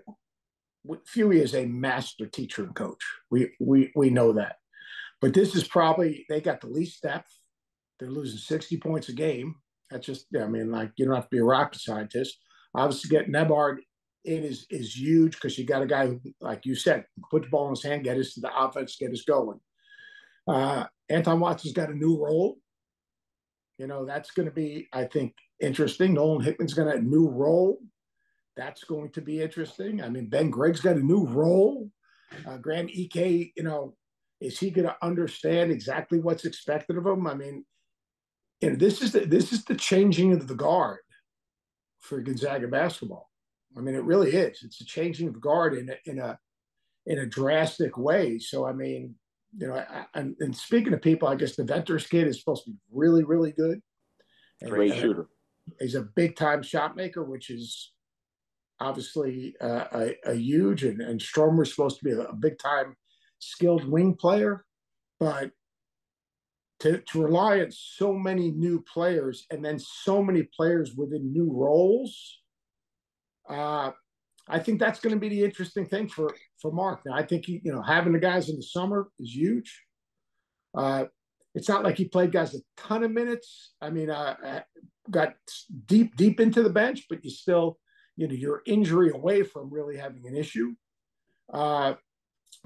Fewey 1.15 1.41
is 1.41 1.55
a 1.55 1.67
master 1.67 2.27
teacher 2.27 2.65
and 2.65 2.75
coach. 2.75 3.03
We 3.31 3.53
we 3.59 3.91
we 3.95 4.11
know 4.11 4.33
that, 4.35 4.57
but 5.21 5.35
this 5.35 5.55
is 5.55 5.67
probably 5.67 6.27
they 6.29 6.41
got 6.41 6.61
the 6.61 6.69
least 6.69 7.03
depth. 7.03 7.33
They're 7.99 8.11
losing 8.11 8.39
60 8.39 8.77
points 8.79 9.09
a 9.09 9.13
game. 9.13 9.55
That's 9.89 10.05
just, 10.05 10.27
I 10.39 10.47
mean, 10.47 10.71
like 10.73 10.91
you 10.97 11.07
don't 11.07 11.15
have 11.15 11.25
to 11.25 11.31
be 11.31 11.39
a 11.39 11.45
rocket 11.45 11.81
scientist. 11.81 12.39
Obviously, 12.75 13.11
get 13.11 13.31
Nembhard 13.31 13.77
in 14.25 14.43
is 14.43 14.67
is 14.71 14.97
huge 14.97 15.33
because 15.33 15.59
you 15.59 15.67
got 15.67 15.83
a 15.83 15.87
guy 15.87 16.07
who, 16.07 16.21
like 16.41 16.65
you 16.65 16.75
said, 16.75 17.05
put 17.31 17.43
the 17.43 17.49
ball 17.49 17.67
in 17.67 17.75
his 17.75 17.83
hand, 17.83 18.05
get 18.05 18.19
us 18.19 18.35
to 18.35 18.41
the 18.41 18.51
offense, 18.57 18.97
get 18.99 19.13
us 19.13 19.23
going. 19.23 19.61
Uh, 20.47 20.85
Anton 21.09 21.41
Watson's 21.41 21.75
got 21.75 21.91
a 21.91 21.95
new 21.95 22.23
role. 22.23 22.57
You 23.79 23.87
know, 23.87 24.05
that's 24.05 24.31
going 24.31 24.47
to 24.47 24.55
be, 24.55 24.89
I 24.93 25.05
think, 25.05 25.35
interesting. 25.61 26.15
Nolan 26.15 26.45
Hickman's 26.45 26.75
got 26.75 26.95
a 26.95 27.01
new 27.01 27.29
role. 27.29 27.79
That's 28.57 28.85
going 28.85 29.11
to 29.13 29.21
be 29.21 29.43
interesting. 29.43 30.01
I 30.01 30.09
mean, 30.09 30.29
Ben 30.29 30.51
Gregg's 30.51 30.81
got 30.81 30.97
a 30.97 31.01
new 31.01 31.27
role. 31.27 31.91
Uh, 32.47 32.57
Graham 32.59 32.87
Ike, 32.87 33.53
you 33.57 33.63
know, 33.63 33.97
is 34.41 34.59
he 34.59 34.71
going 34.71 34.87
to 34.87 34.97
understand 35.03 35.73
exactly 35.73 36.21
what's 36.21 36.45
expected 36.45 36.97
of 36.97 37.07
him? 37.07 37.27
I 37.27 37.35
mean, 37.35 37.65
you 38.61 38.71
know, 38.71 38.77
this 38.77 39.03
is 39.03 39.13
the, 39.13 39.21
this 39.21 39.53
is 39.53 39.65
the 39.65 39.75
changing 39.75 40.33
of 40.33 40.47
the 40.47 40.55
guard 40.55 41.01
for 42.01 42.21
Gonzaga 42.21 42.69
basketball. 42.69 43.29
I 43.77 43.81
mean, 43.81 43.95
it 43.95 44.05
really 44.05 44.31
is. 44.31 44.63
It's 44.63 44.81
a 44.81 44.85
changing 44.85 45.29
of 45.29 45.41
guard 45.41 45.75
in 45.75 45.91
a, 45.91 45.97
in 46.07 46.19
a 46.19 46.39
in 47.07 47.19
a 47.19 47.27
drastic 47.27 47.99
way. 47.99 48.39
So, 48.39 48.67
I 48.67 48.73
mean, 48.73 49.15
you 49.57 49.69
know, 49.69 49.75
I, 49.75 50.07
and, 50.15 50.35
and, 50.41 50.57
speaking 50.57 50.95
of 50.95 51.03
people, 51.03 51.29
I 51.29 51.35
guess 51.35 51.57
the 51.57 51.65
Venters 51.65 52.07
kid 52.07 52.27
is 52.27 52.39
supposed 52.39 52.65
to 52.65 52.71
be 52.71 52.77
really, 52.91 53.25
really 53.25 53.53
good. 53.53 53.81
And, 54.61 54.71
Great 54.71 54.95
shooter. 54.95 55.29
He's 55.81 55.95
a 55.95 56.03
big 56.03 56.37
time 56.37 56.63
shot 56.63 56.97
maker, 56.97 57.25
which 57.25 57.51
is 57.51 57.93
obviously 58.81 59.55
uh, 59.61 59.85
a, 59.93 60.15
a, 60.27 60.35
huge. 60.35 60.83
And, 60.85 61.01
and 61.01 61.21
Stromer's 61.21 61.71
supposed 61.71 61.99
to 61.99 62.05
be 62.05 62.11
a, 62.13 62.21
a 62.21 62.35
big 62.35 62.59
time 62.59 62.97
skilled 63.39 63.85
wing 63.89 64.15
player, 64.15 64.65
but 65.21 65.51
to, 66.81 66.99
to 66.99 67.23
rely 67.23 67.61
on 67.61 67.71
so 67.71 68.13
many 68.13 68.51
new 68.51 68.83
players 68.93 69.47
and 69.51 69.65
then 69.65 69.79
so 69.79 70.23
many 70.23 70.43
players 70.43 70.95
within 70.95 71.33
new 71.33 71.51
roles, 71.53 72.41
uh, 73.49 73.91
I 74.49 74.59
think 74.59 74.79
that's 74.79 75.01
going 75.01 75.15
to 75.15 75.21
be 75.21 75.29
the 75.29 75.45
interesting 75.45 75.87
thing 75.87 76.09
for 76.09 76.35
for 76.61 76.73
Mark. 76.73 77.01
Now, 77.07 77.15
I 77.15 77.23
think 77.23 77.47
he, 77.47 77.61
you 77.65 77.73
know 77.73 77.83
having 77.83 78.13
the 78.13 78.19
guys 78.19 78.49
in 78.49 78.57
the 78.57 78.63
summer 78.63 79.09
is 79.19 79.35
huge. 79.35 79.83
Uh, 80.77 81.07
it's 81.55 81.69
not 81.69 81.85
like 81.85 81.97
he 81.97 82.07
played 82.07 82.33
guys 82.33 82.55
a 82.55 82.59
ton 82.77 83.05
of 83.05 83.13
minutes. 83.13 83.75
I 83.81 83.91
mean, 83.91 84.11
uh, 84.11 84.37
uh 84.45 84.61
got 85.11 85.35
deep 85.87 86.17
deep 86.17 86.41
into 86.41 86.63
the 86.63 86.71
bench, 86.71 87.07
but 87.09 87.25
you 87.25 87.31
still, 87.31 87.79
you 88.17 88.27
know, 88.27 88.35
you're 88.35 88.63
injury 88.67 89.11
away 89.11 89.43
from 89.43 89.73
really 89.73 89.97
having 89.97 90.27
an 90.27 90.37
issue. 90.37 90.75
Uh, 91.53 91.95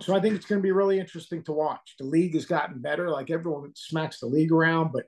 so 0.00 0.14
I 0.14 0.20
think 0.20 0.36
it's 0.36 0.46
going 0.46 0.60
to 0.60 0.66
be 0.66 0.72
really 0.72 0.98
interesting 0.98 1.42
to 1.44 1.52
watch. 1.52 1.96
The 1.98 2.06
league 2.06 2.34
has 2.34 2.46
gotten 2.46 2.80
better. 2.80 3.10
Like 3.10 3.30
everyone 3.30 3.72
smacks 3.74 4.20
the 4.20 4.26
league 4.26 4.52
around, 4.52 4.92
but 4.92 5.06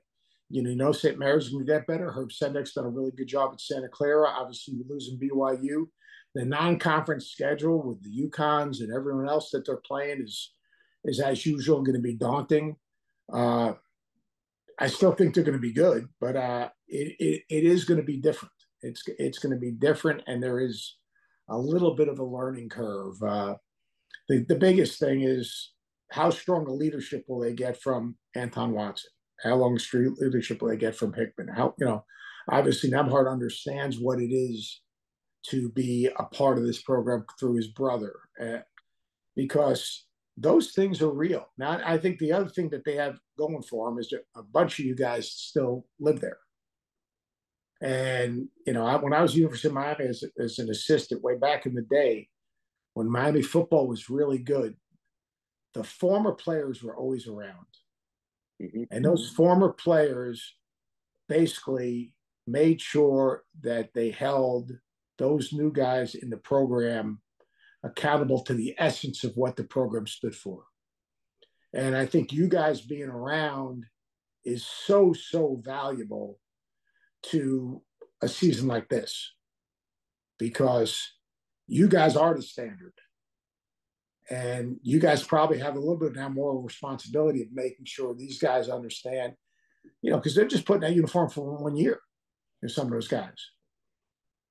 you 0.51 0.63
know, 0.63 0.69
you 0.69 0.75
know 0.75 0.91
St. 0.91 1.17
Mary's 1.17 1.49
going 1.49 1.65
to 1.65 1.71
get 1.71 1.87
better. 1.87 2.11
Herb 2.11 2.29
Sendek's 2.29 2.73
done 2.73 2.85
a 2.85 2.89
really 2.89 3.11
good 3.11 3.27
job 3.27 3.51
at 3.53 3.61
Santa 3.61 3.87
Clara. 3.87 4.27
Obviously, 4.29 4.75
you're 4.75 4.85
losing 4.87 5.19
BYU. 5.19 5.87
The 6.33 6.45
non-conference 6.45 7.27
schedule 7.27 7.83
with 7.83 8.01
the 8.03 8.27
UConns 8.27 8.79
and 8.79 8.93
everyone 8.93 9.27
else 9.27 9.49
that 9.51 9.65
they're 9.65 9.81
playing 9.85 10.21
is 10.21 10.53
is 11.03 11.19
as 11.19 11.45
usual 11.45 11.81
going 11.81 11.95
to 11.95 12.01
be 12.01 12.13
daunting. 12.13 12.75
Uh, 13.31 13.73
I 14.79 14.87
still 14.87 15.11
think 15.11 15.33
they're 15.33 15.43
going 15.43 15.57
to 15.57 15.61
be 15.61 15.73
good, 15.73 16.07
but 16.19 16.35
uh, 16.35 16.69
it, 16.87 17.15
it, 17.19 17.41
it 17.49 17.63
is 17.63 17.85
going 17.85 17.99
to 17.99 18.05
be 18.05 18.17
different. 18.17 18.53
It's 18.81 19.03
it's 19.19 19.39
going 19.39 19.53
to 19.53 19.59
be 19.59 19.71
different, 19.71 20.23
and 20.27 20.41
there 20.41 20.59
is 20.59 20.97
a 21.49 21.57
little 21.57 21.95
bit 21.95 22.07
of 22.07 22.19
a 22.19 22.23
learning 22.23 22.69
curve. 22.69 23.21
Uh, 23.21 23.55
the, 24.29 24.45
the 24.47 24.55
biggest 24.55 24.99
thing 24.99 25.21
is 25.21 25.71
how 26.11 26.29
strong 26.29 26.67
a 26.67 26.73
leadership 26.73 27.25
will 27.27 27.39
they 27.39 27.53
get 27.53 27.81
from 27.81 28.15
Anton 28.35 28.71
Watson? 28.71 29.11
How 29.43 29.55
long 29.55 29.77
street 29.79 30.11
leadership 30.19 30.61
will 30.61 30.69
they 30.69 30.77
get 30.77 30.95
from 30.95 31.13
Hickman? 31.13 31.47
How 31.47 31.73
you 31.79 31.85
know, 31.85 32.05
obviously 32.49 32.91
Nembhard 32.91 33.31
understands 33.31 33.99
what 33.99 34.19
it 34.19 34.33
is 34.33 34.81
to 35.47 35.69
be 35.69 36.09
a 36.19 36.23
part 36.25 36.57
of 36.57 36.65
this 36.65 36.81
program 36.81 37.25
through 37.39 37.55
his 37.55 37.67
brother, 37.69 38.13
uh, 38.39 38.59
because 39.35 40.05
those 40.37 40.71
things 40.71 41.01
are 41.01 41.11
real. 41.11 41.47
Now, 41.57 41.81
I 41.83 41.97
think 41.97 42.19
the 42.19 42.31
other 42.31 42.49
thing 42.49 42.69
that 42.69 42.85
they 42.85 42.95
have 42.95 43.17
going 43.37 43.63
for 43.63 43.89
them 43.89 43.99
is 43.99 44.09
that 44.09 44.21
a 44.35 44.43
bunch 44.43 44.79
of 44.79 44.85
you 44.85 44.95
guys 44.95 45.31
still 45.31 45.85
live 45.99 46.21
there. 46.21 46.37
And 47.81 48.47
you 48.67 48.73
know, 48.73 48.85
I, 48.85 48.95
when 48.97 49.13
I 49.13 49.21
was 49.21 49.35
University 49.35 49.69
of 49.69 49.73
Miami 49.73 50.05
as, 50.05 50.23
as 50.39 50.59
an 50.59 50.69
assistant 50.69 51.23
way 51.23 51.37
back 51.37 51.65
in 51.65 51.73
the 51.73 51.81
day, 51.81 52.27
when 52.93 53.09
Miami 53.09 53.41
football 53.41 53.87
was 53.87 54.09
really 54.09 54.37
good, 54.37 54.75
the 55.73 55.83
former 55.83 56.33
players 56.33 56.83
were 56.83 56.95
always 56.95 57.27
around. 57.27 57.65
Mm-hmm. 58.61 58.83
And 58.91 59.05
those 59.05 59.29
former 59.29 59.73
players 59.73 60.55
basically 61.27 62.13
made 62.47 62.81
sure 62.81 63.43
that 63.61 63.89
they 63.93 64.11
held 64.11 64.71
those 65.17 65.53
new 65.53 65.71
guys 65.71 66.15
in 66.15 66.29
the 66.29 66.37
program 66.37 67.21
accountable 67.83 68.43
to 68.43 68.53
the 68.53 68.75
essence 68.77 69.23
of 69.23 69.33
what 69.35 69.55
the 69.55 69.63
program 69.63 70.07
stood 70.07 70.35
for. 70.35 70.63
And 71.73 71.95
I 71.95 72.05
think 72.05 72.33
you 72.33 72.47
guys 72.47 72.81
being 72.81 73.09
around 73.09 73.85
is 74.43 74.65
so, 74.65 75.13
so 75.13 75.61
valuable 75.63 76.39
to 77.23 77.81
a 78.21 78.27
season 78.27 78.67
like 78.67 78.89
this 78.89 79.33
because 80.37 80.99
you 81.67 81.87
guys 81.87 82.15
are 82.15 82.35
the 82.35 82.41
standard. 82.41 82.93
And 84.29 84.77
you 84.83 84.99
guys 84.99 85.23
probably 85.23 85.59
have 85.59 85.75
a 85.75 85.79
little 85.79 85.97
bit 85.97 86.15
now 86.15 86.29
more 86.29 86.61
responsibility 86.61 87.41
of 87.41 87.51
making 87.51 87.85
sure 87.85 88.13
these 88.13 88.39
guys 88.39 88.69
understand, 88.69 89.33
you 90.01 90.11
know, 90.11 90.17
because 90.17 90.35
they're 90.35 90.47
just 90.47 90.65
putting 90.65 90.81
that 90.81 90.95
uniform 90.95 91.29
for 91.29 91.57
one 91.57 91.75
year. 91.75 91.99
There's 92.61 92.75
some 92.75 92.87
of 92.87 92.93
those 92.93 93.07
guys. 93.07 93.35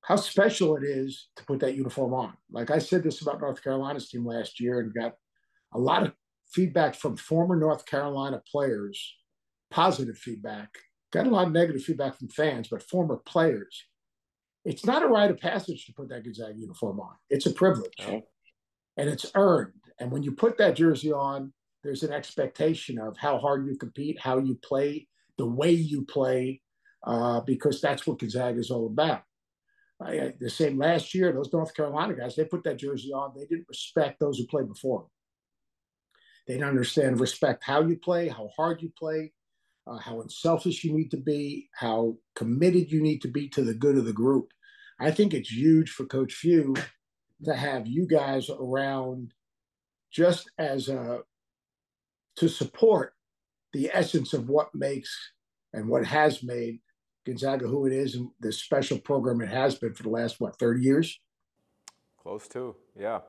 How 0.02 0.16
special 0.16 0.76
it 0.76 0.82
is 0.82 1.28
to 1.36 1.44
put 1.44 1.60
that 1.60 1.76
uniform 1.76 2.14
on. 2.14 2.32
Like 2.50 2.70
I 2.70 2.78
said 2.78 3.02
this 3.02 3.22
about 3.22 3.40
North 3.40 3.62
Carolina's 3.62 4.08
team 4.08 4.26
last 4.26 4.58
year 4.58 4.80
and 4.80 4.92
got 4.92 5.14
a 5.72 5.78
lot 5.78 6.02
of 6.02 6.12
feedback 6.52 6.94
from 6.94 7.16
former 7.16 7.54
North 7.54 7.86
Carolina 7.86 8.42
players, 8.50 9.16
positive 9.70 10.18
feedback. 10.18 10.68
Got 11.12 11.26
a 11.26 11.30
lot 11.30 11.46
of 11.46 11.52
negative 11.52 11.82
feedback 11.82 12.18
from 12.18 12.28
fans, 12.28 12.68
but 12.68 12.82
former 12.82 13.16
players. 13.16 13.84
It's 14.64 14.84
not 14.84 15.02
a 15.02 15.06
rite 15.06 15.30
of 15.30 15.38
passage 15.38 15.86
to 15.86 15.92
put 15.92 16.08
that 16.08 16.24
Gonzaga 16.24 16.58
uniform 16.58 17.00
on. 17.00 17.14
It's 17.30 17.46
a 17.46 17.52
privilege. 17.52 17.94
Oh 18.06 18.22
and 19.00 19.08
it's 19.08 19.32
earned. 19.34 19.72
And 19.98 20.12
when 20.12 20.22
you 20.22 20.32
put 20.32 20.58
that 20.58 20.76
jersey 20.76 21.10
on, 21.10 21.54
there's 21.82 22.02
an 22.02 22.12
expectation 22.12 22.98
of 22.98 23.16
how 23.16 23.38
hard 23.38 23.66
you 23.66 23.78
compete, 23.78 24.20
how 24.20 24.38
you 24.38 24.56
play, 24.62 25.08
the 25.38 25.46
way 25.46 25.70
you 25.70 26.04
play, 26.04 26.60
uh, 27.06 27.40
because 27.40 27.80
that's 27.80 28.06
what 28.06 28.18
Gonzaga 28.18 28.58
is 28.58 28.70
all 28.70 28.86
about. 28.86 29.22
I, 30.02 30.34
the 30.38 30.50
same 30.50 30.78
last 30.78 31.14
year, 31.14 31.32
those 31.32 31.50
North 31.50 31.74
Carolina 31.74 32.14
guys, 32.14 32.36
they 32.36 32.44
put 32.44 32.62
that 32.64 32.76
jersey 32.76 33.10
on. 33.10 33.32
They 33.34 33.46
didn't 33.46 33.68
respect 33.70 34.20
those 34.20 34.36
who 34.36 34.46
played 34.46 34.68
before. 34.68 35.06
They 36.46 36.54
didn't 36.54 36.68
understand 36.68 37.20
respect 37.20 37.64
how 37.64 37.80
you 37.80 37.96
play, 37.96 38.28
how 38.28 38.50
hard 38.54 38.82
you 38.82 38.92
play, 38.98 39.32
uh, 39.86 39.96
how 39.96 40.20
unselfish 40.20 40.84
you 40.84 40.92
need 40.94 41.10
to 41.12 41.16
be, 41.16 41.70
how 41.74 42.18
committed 42.36 42.92
you 42.92 43.00
need 43.00 43.22
to 43.22 43.28
be 43.28 43.48
to 43.48 43.62
the 43.62 43.74
good 43.74 43.96
of 43.96 44.04
the 44.04 44.12
group. 44.12 44.50
I 44.98 45.10
think 45.10 45.32
it's 45.32 45.50
huge 45.50 45.88
for 45.88 46.04
Coach 46.04 46.34
Few 46.34 46.74
to 47.44 47.54
have 47.54 47.86
you 47.86 48.06
guys 48.06 48.50
around 48.50 49.32
just 50.10 50.50
as 50.58 50.88
a 50.88 51.20
to 52.36 52.48
support 52.48 53.14
the 53.72 53.90
essence 53.92 54.32
of 54.32 54.48
what 54.48 54.74
makes 54.74 55.32
and 55.72 55.88
what 55.88 56.04
has 56.04 56.42
made 56.42 56.80
Gonzaga 57.26 57.66
who 57.66 57.86
it 57.86 57.92
is 57.92 58.14
and 58.14 58.30
the 58.40 58.52
special 58.52 58.98
program 58.98 59.40
it 59.40 59.48
has 59.48 59.74
been 59.76 59.94
for 59.94 60.02
the 60.02 60.10
last 60.10 60.40
what 60.40 60.58
30 60.58 60.82
years? 60.82 61.20
Close 62.20 62.48
to 62.48 62.76
yeah 62.98 63.20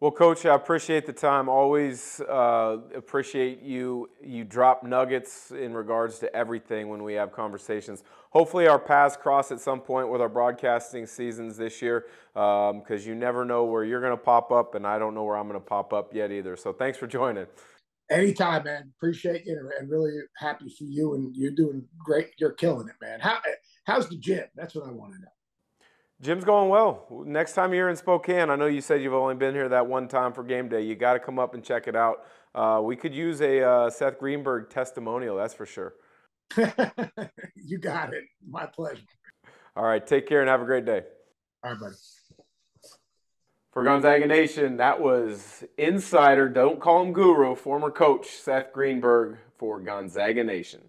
well, 0.00 0.12
Coach, 0.12 0.46
I 0.46 0.54
appreciate 0.54 1.06
the 1.06 1.12
time. 1.12 1.48
Always 1.48 2.20
uh, 2.20 2.76
appreciate 2.94 3.62
you. 3.62 4.08
You 4.22 4.44
drop 4.44 4.84
nuggets 4.84 5.50
in 5.50 5.74
regards 5.74 6.20
to 6.20 6.34
everything 6.36 6.88
when 6.88 7.02
we 7.02 7.14
have 7.14 7.32
conversations. 7.32 8.04
Hopefully, 8.30 8.68
our 8.68 8.78
paths 8.78 9.16
cross 9.16 9.50
at 9.50 9.58
some 9.58 9.80
point 9.80 10.08
with 10.08 10.20
our 10.20 10.28
broadcasting 10.28 11.04
seasons 11.04 11.56
this 11.56 11.82
year, 11.82 12.06
because 12.32 12.72
um, 12.72 13.08
you 13.08 13.16
never 13.16 13.44
know 13.44 13.64
where 13.64 13.82
you're 13.82 14.00
going 14.00 14.16
to 14.16 14.22
pop 14.22 14.52
up, 14.52 14.76
and 14.76 14.86
I 14.86 15.00
don't 15.00 15.14
know 15.14 15.24
where 15.24 15.36
I'm 15.36 15.48
going 15.48 15.60
to 15.60 15.66
pop 15.66 15.92
up 15.92 16.14
yet 16.14 16.30
either. 16.30 16.56
So, 16.56 16.72
thanks 16.72 16.96
for 16.96 17.08
joining. 17.08 17.46
Anytime, 18.08 18.64
man. 18.64 18.92
Appreciate 18.96 19.46
you, 19.46 19.68
and 19.80 19.90
really 19.90 20.12
happy 20.36 20.66
for 20.78 20.84
you. 20.84 21.14
And 21.14 21.34
you're 21.34 21.50
doing 21.50 21.84
great. 21.98 22.28
You're 22.38 22.52
killing 22.52 22.88
it, 22.88 22.94
man. 23.04 23.18
How 23.18 23.40
how's 23.84 24.08
the 24.08 24.16
gym? 24.16 24.44
That's 24.54 24.76
what 24.76 24.86
I 24.86 24.92
want 24.92 25.14
to 25.14 25.18
know. 25.18 25.37
Gym's 26.20 26.44
going 26.44 26.68
well. 26.68 27.06
Next 27.24 27.52
time 27.52 27.72
you're 27.72 27.88
in 27.88 27.96
Spokane, 27.96 28.50
I 28.50 28.56
know 28.56 28.66
you 28.66 28.80
said 28.80 29.02
you've 29.02 29.14
only 29.14 29.36
been 29.36 29.54
here 29.54 29.68
that 29.68 29.86
one 29.86 30.08
time 30.08 30.32
for 30.32 30.42
game 30.42 30.68
day. 30.68 30.82
You 30.82 30.96
got 30.96 31.12
to 31.12 31.20
come 31.20 31.38
up 31.38 31.54
and 31.54 31.62
check 31.62 31.86
it 31.86 31.94
out. 31.94 32.24
Uh, 32.54 32.80
we 32.82 32.96
could 32.96 33.14
use 33.14 33.40
a 33.40 33.62
uh, 33.62 33.90
Seth 33.90 34.18
Greenberg 34.18 34.68
testimonial, 34.68 35.36
that's 35.36 35.54
for 35.54 35.64
sure. 35.66 35.94
you 37.54 37.78
got 37.78 38.12
it. 38.14 38.24
My 38.48 38.66
pleasure. 38.66 39.02
All 39.76 39.84
right. 39.84 40.04
Take 40.04 40.26
care 40.26 40.40
and 40.40 40.48
have 40.48 40.60
a 40.60 40.64
great 40.64 40.84
day. 40.84 41.02
All 41.62 41.70
right, 41.70 41.80
buddy. 41.80 41.94
For 43.72 43.84
Gonzaga 43.84 44.26
Nation, 44.26 44.78
that 44.78 45.00
was 45.00 45.62
insider, 45.76 46.48
don't 46.48 46.80
call 46.80 47.02
him 47.02 47.12
guru, 47.12 47.54
former 47.54 47.90
coach 47.92 48.26
Seth 48.26 48.72
Greenberg 48.72 49.36
for 49.56 49.78
Gonzaga 49.78 50.42
Nation. 50.42 50.80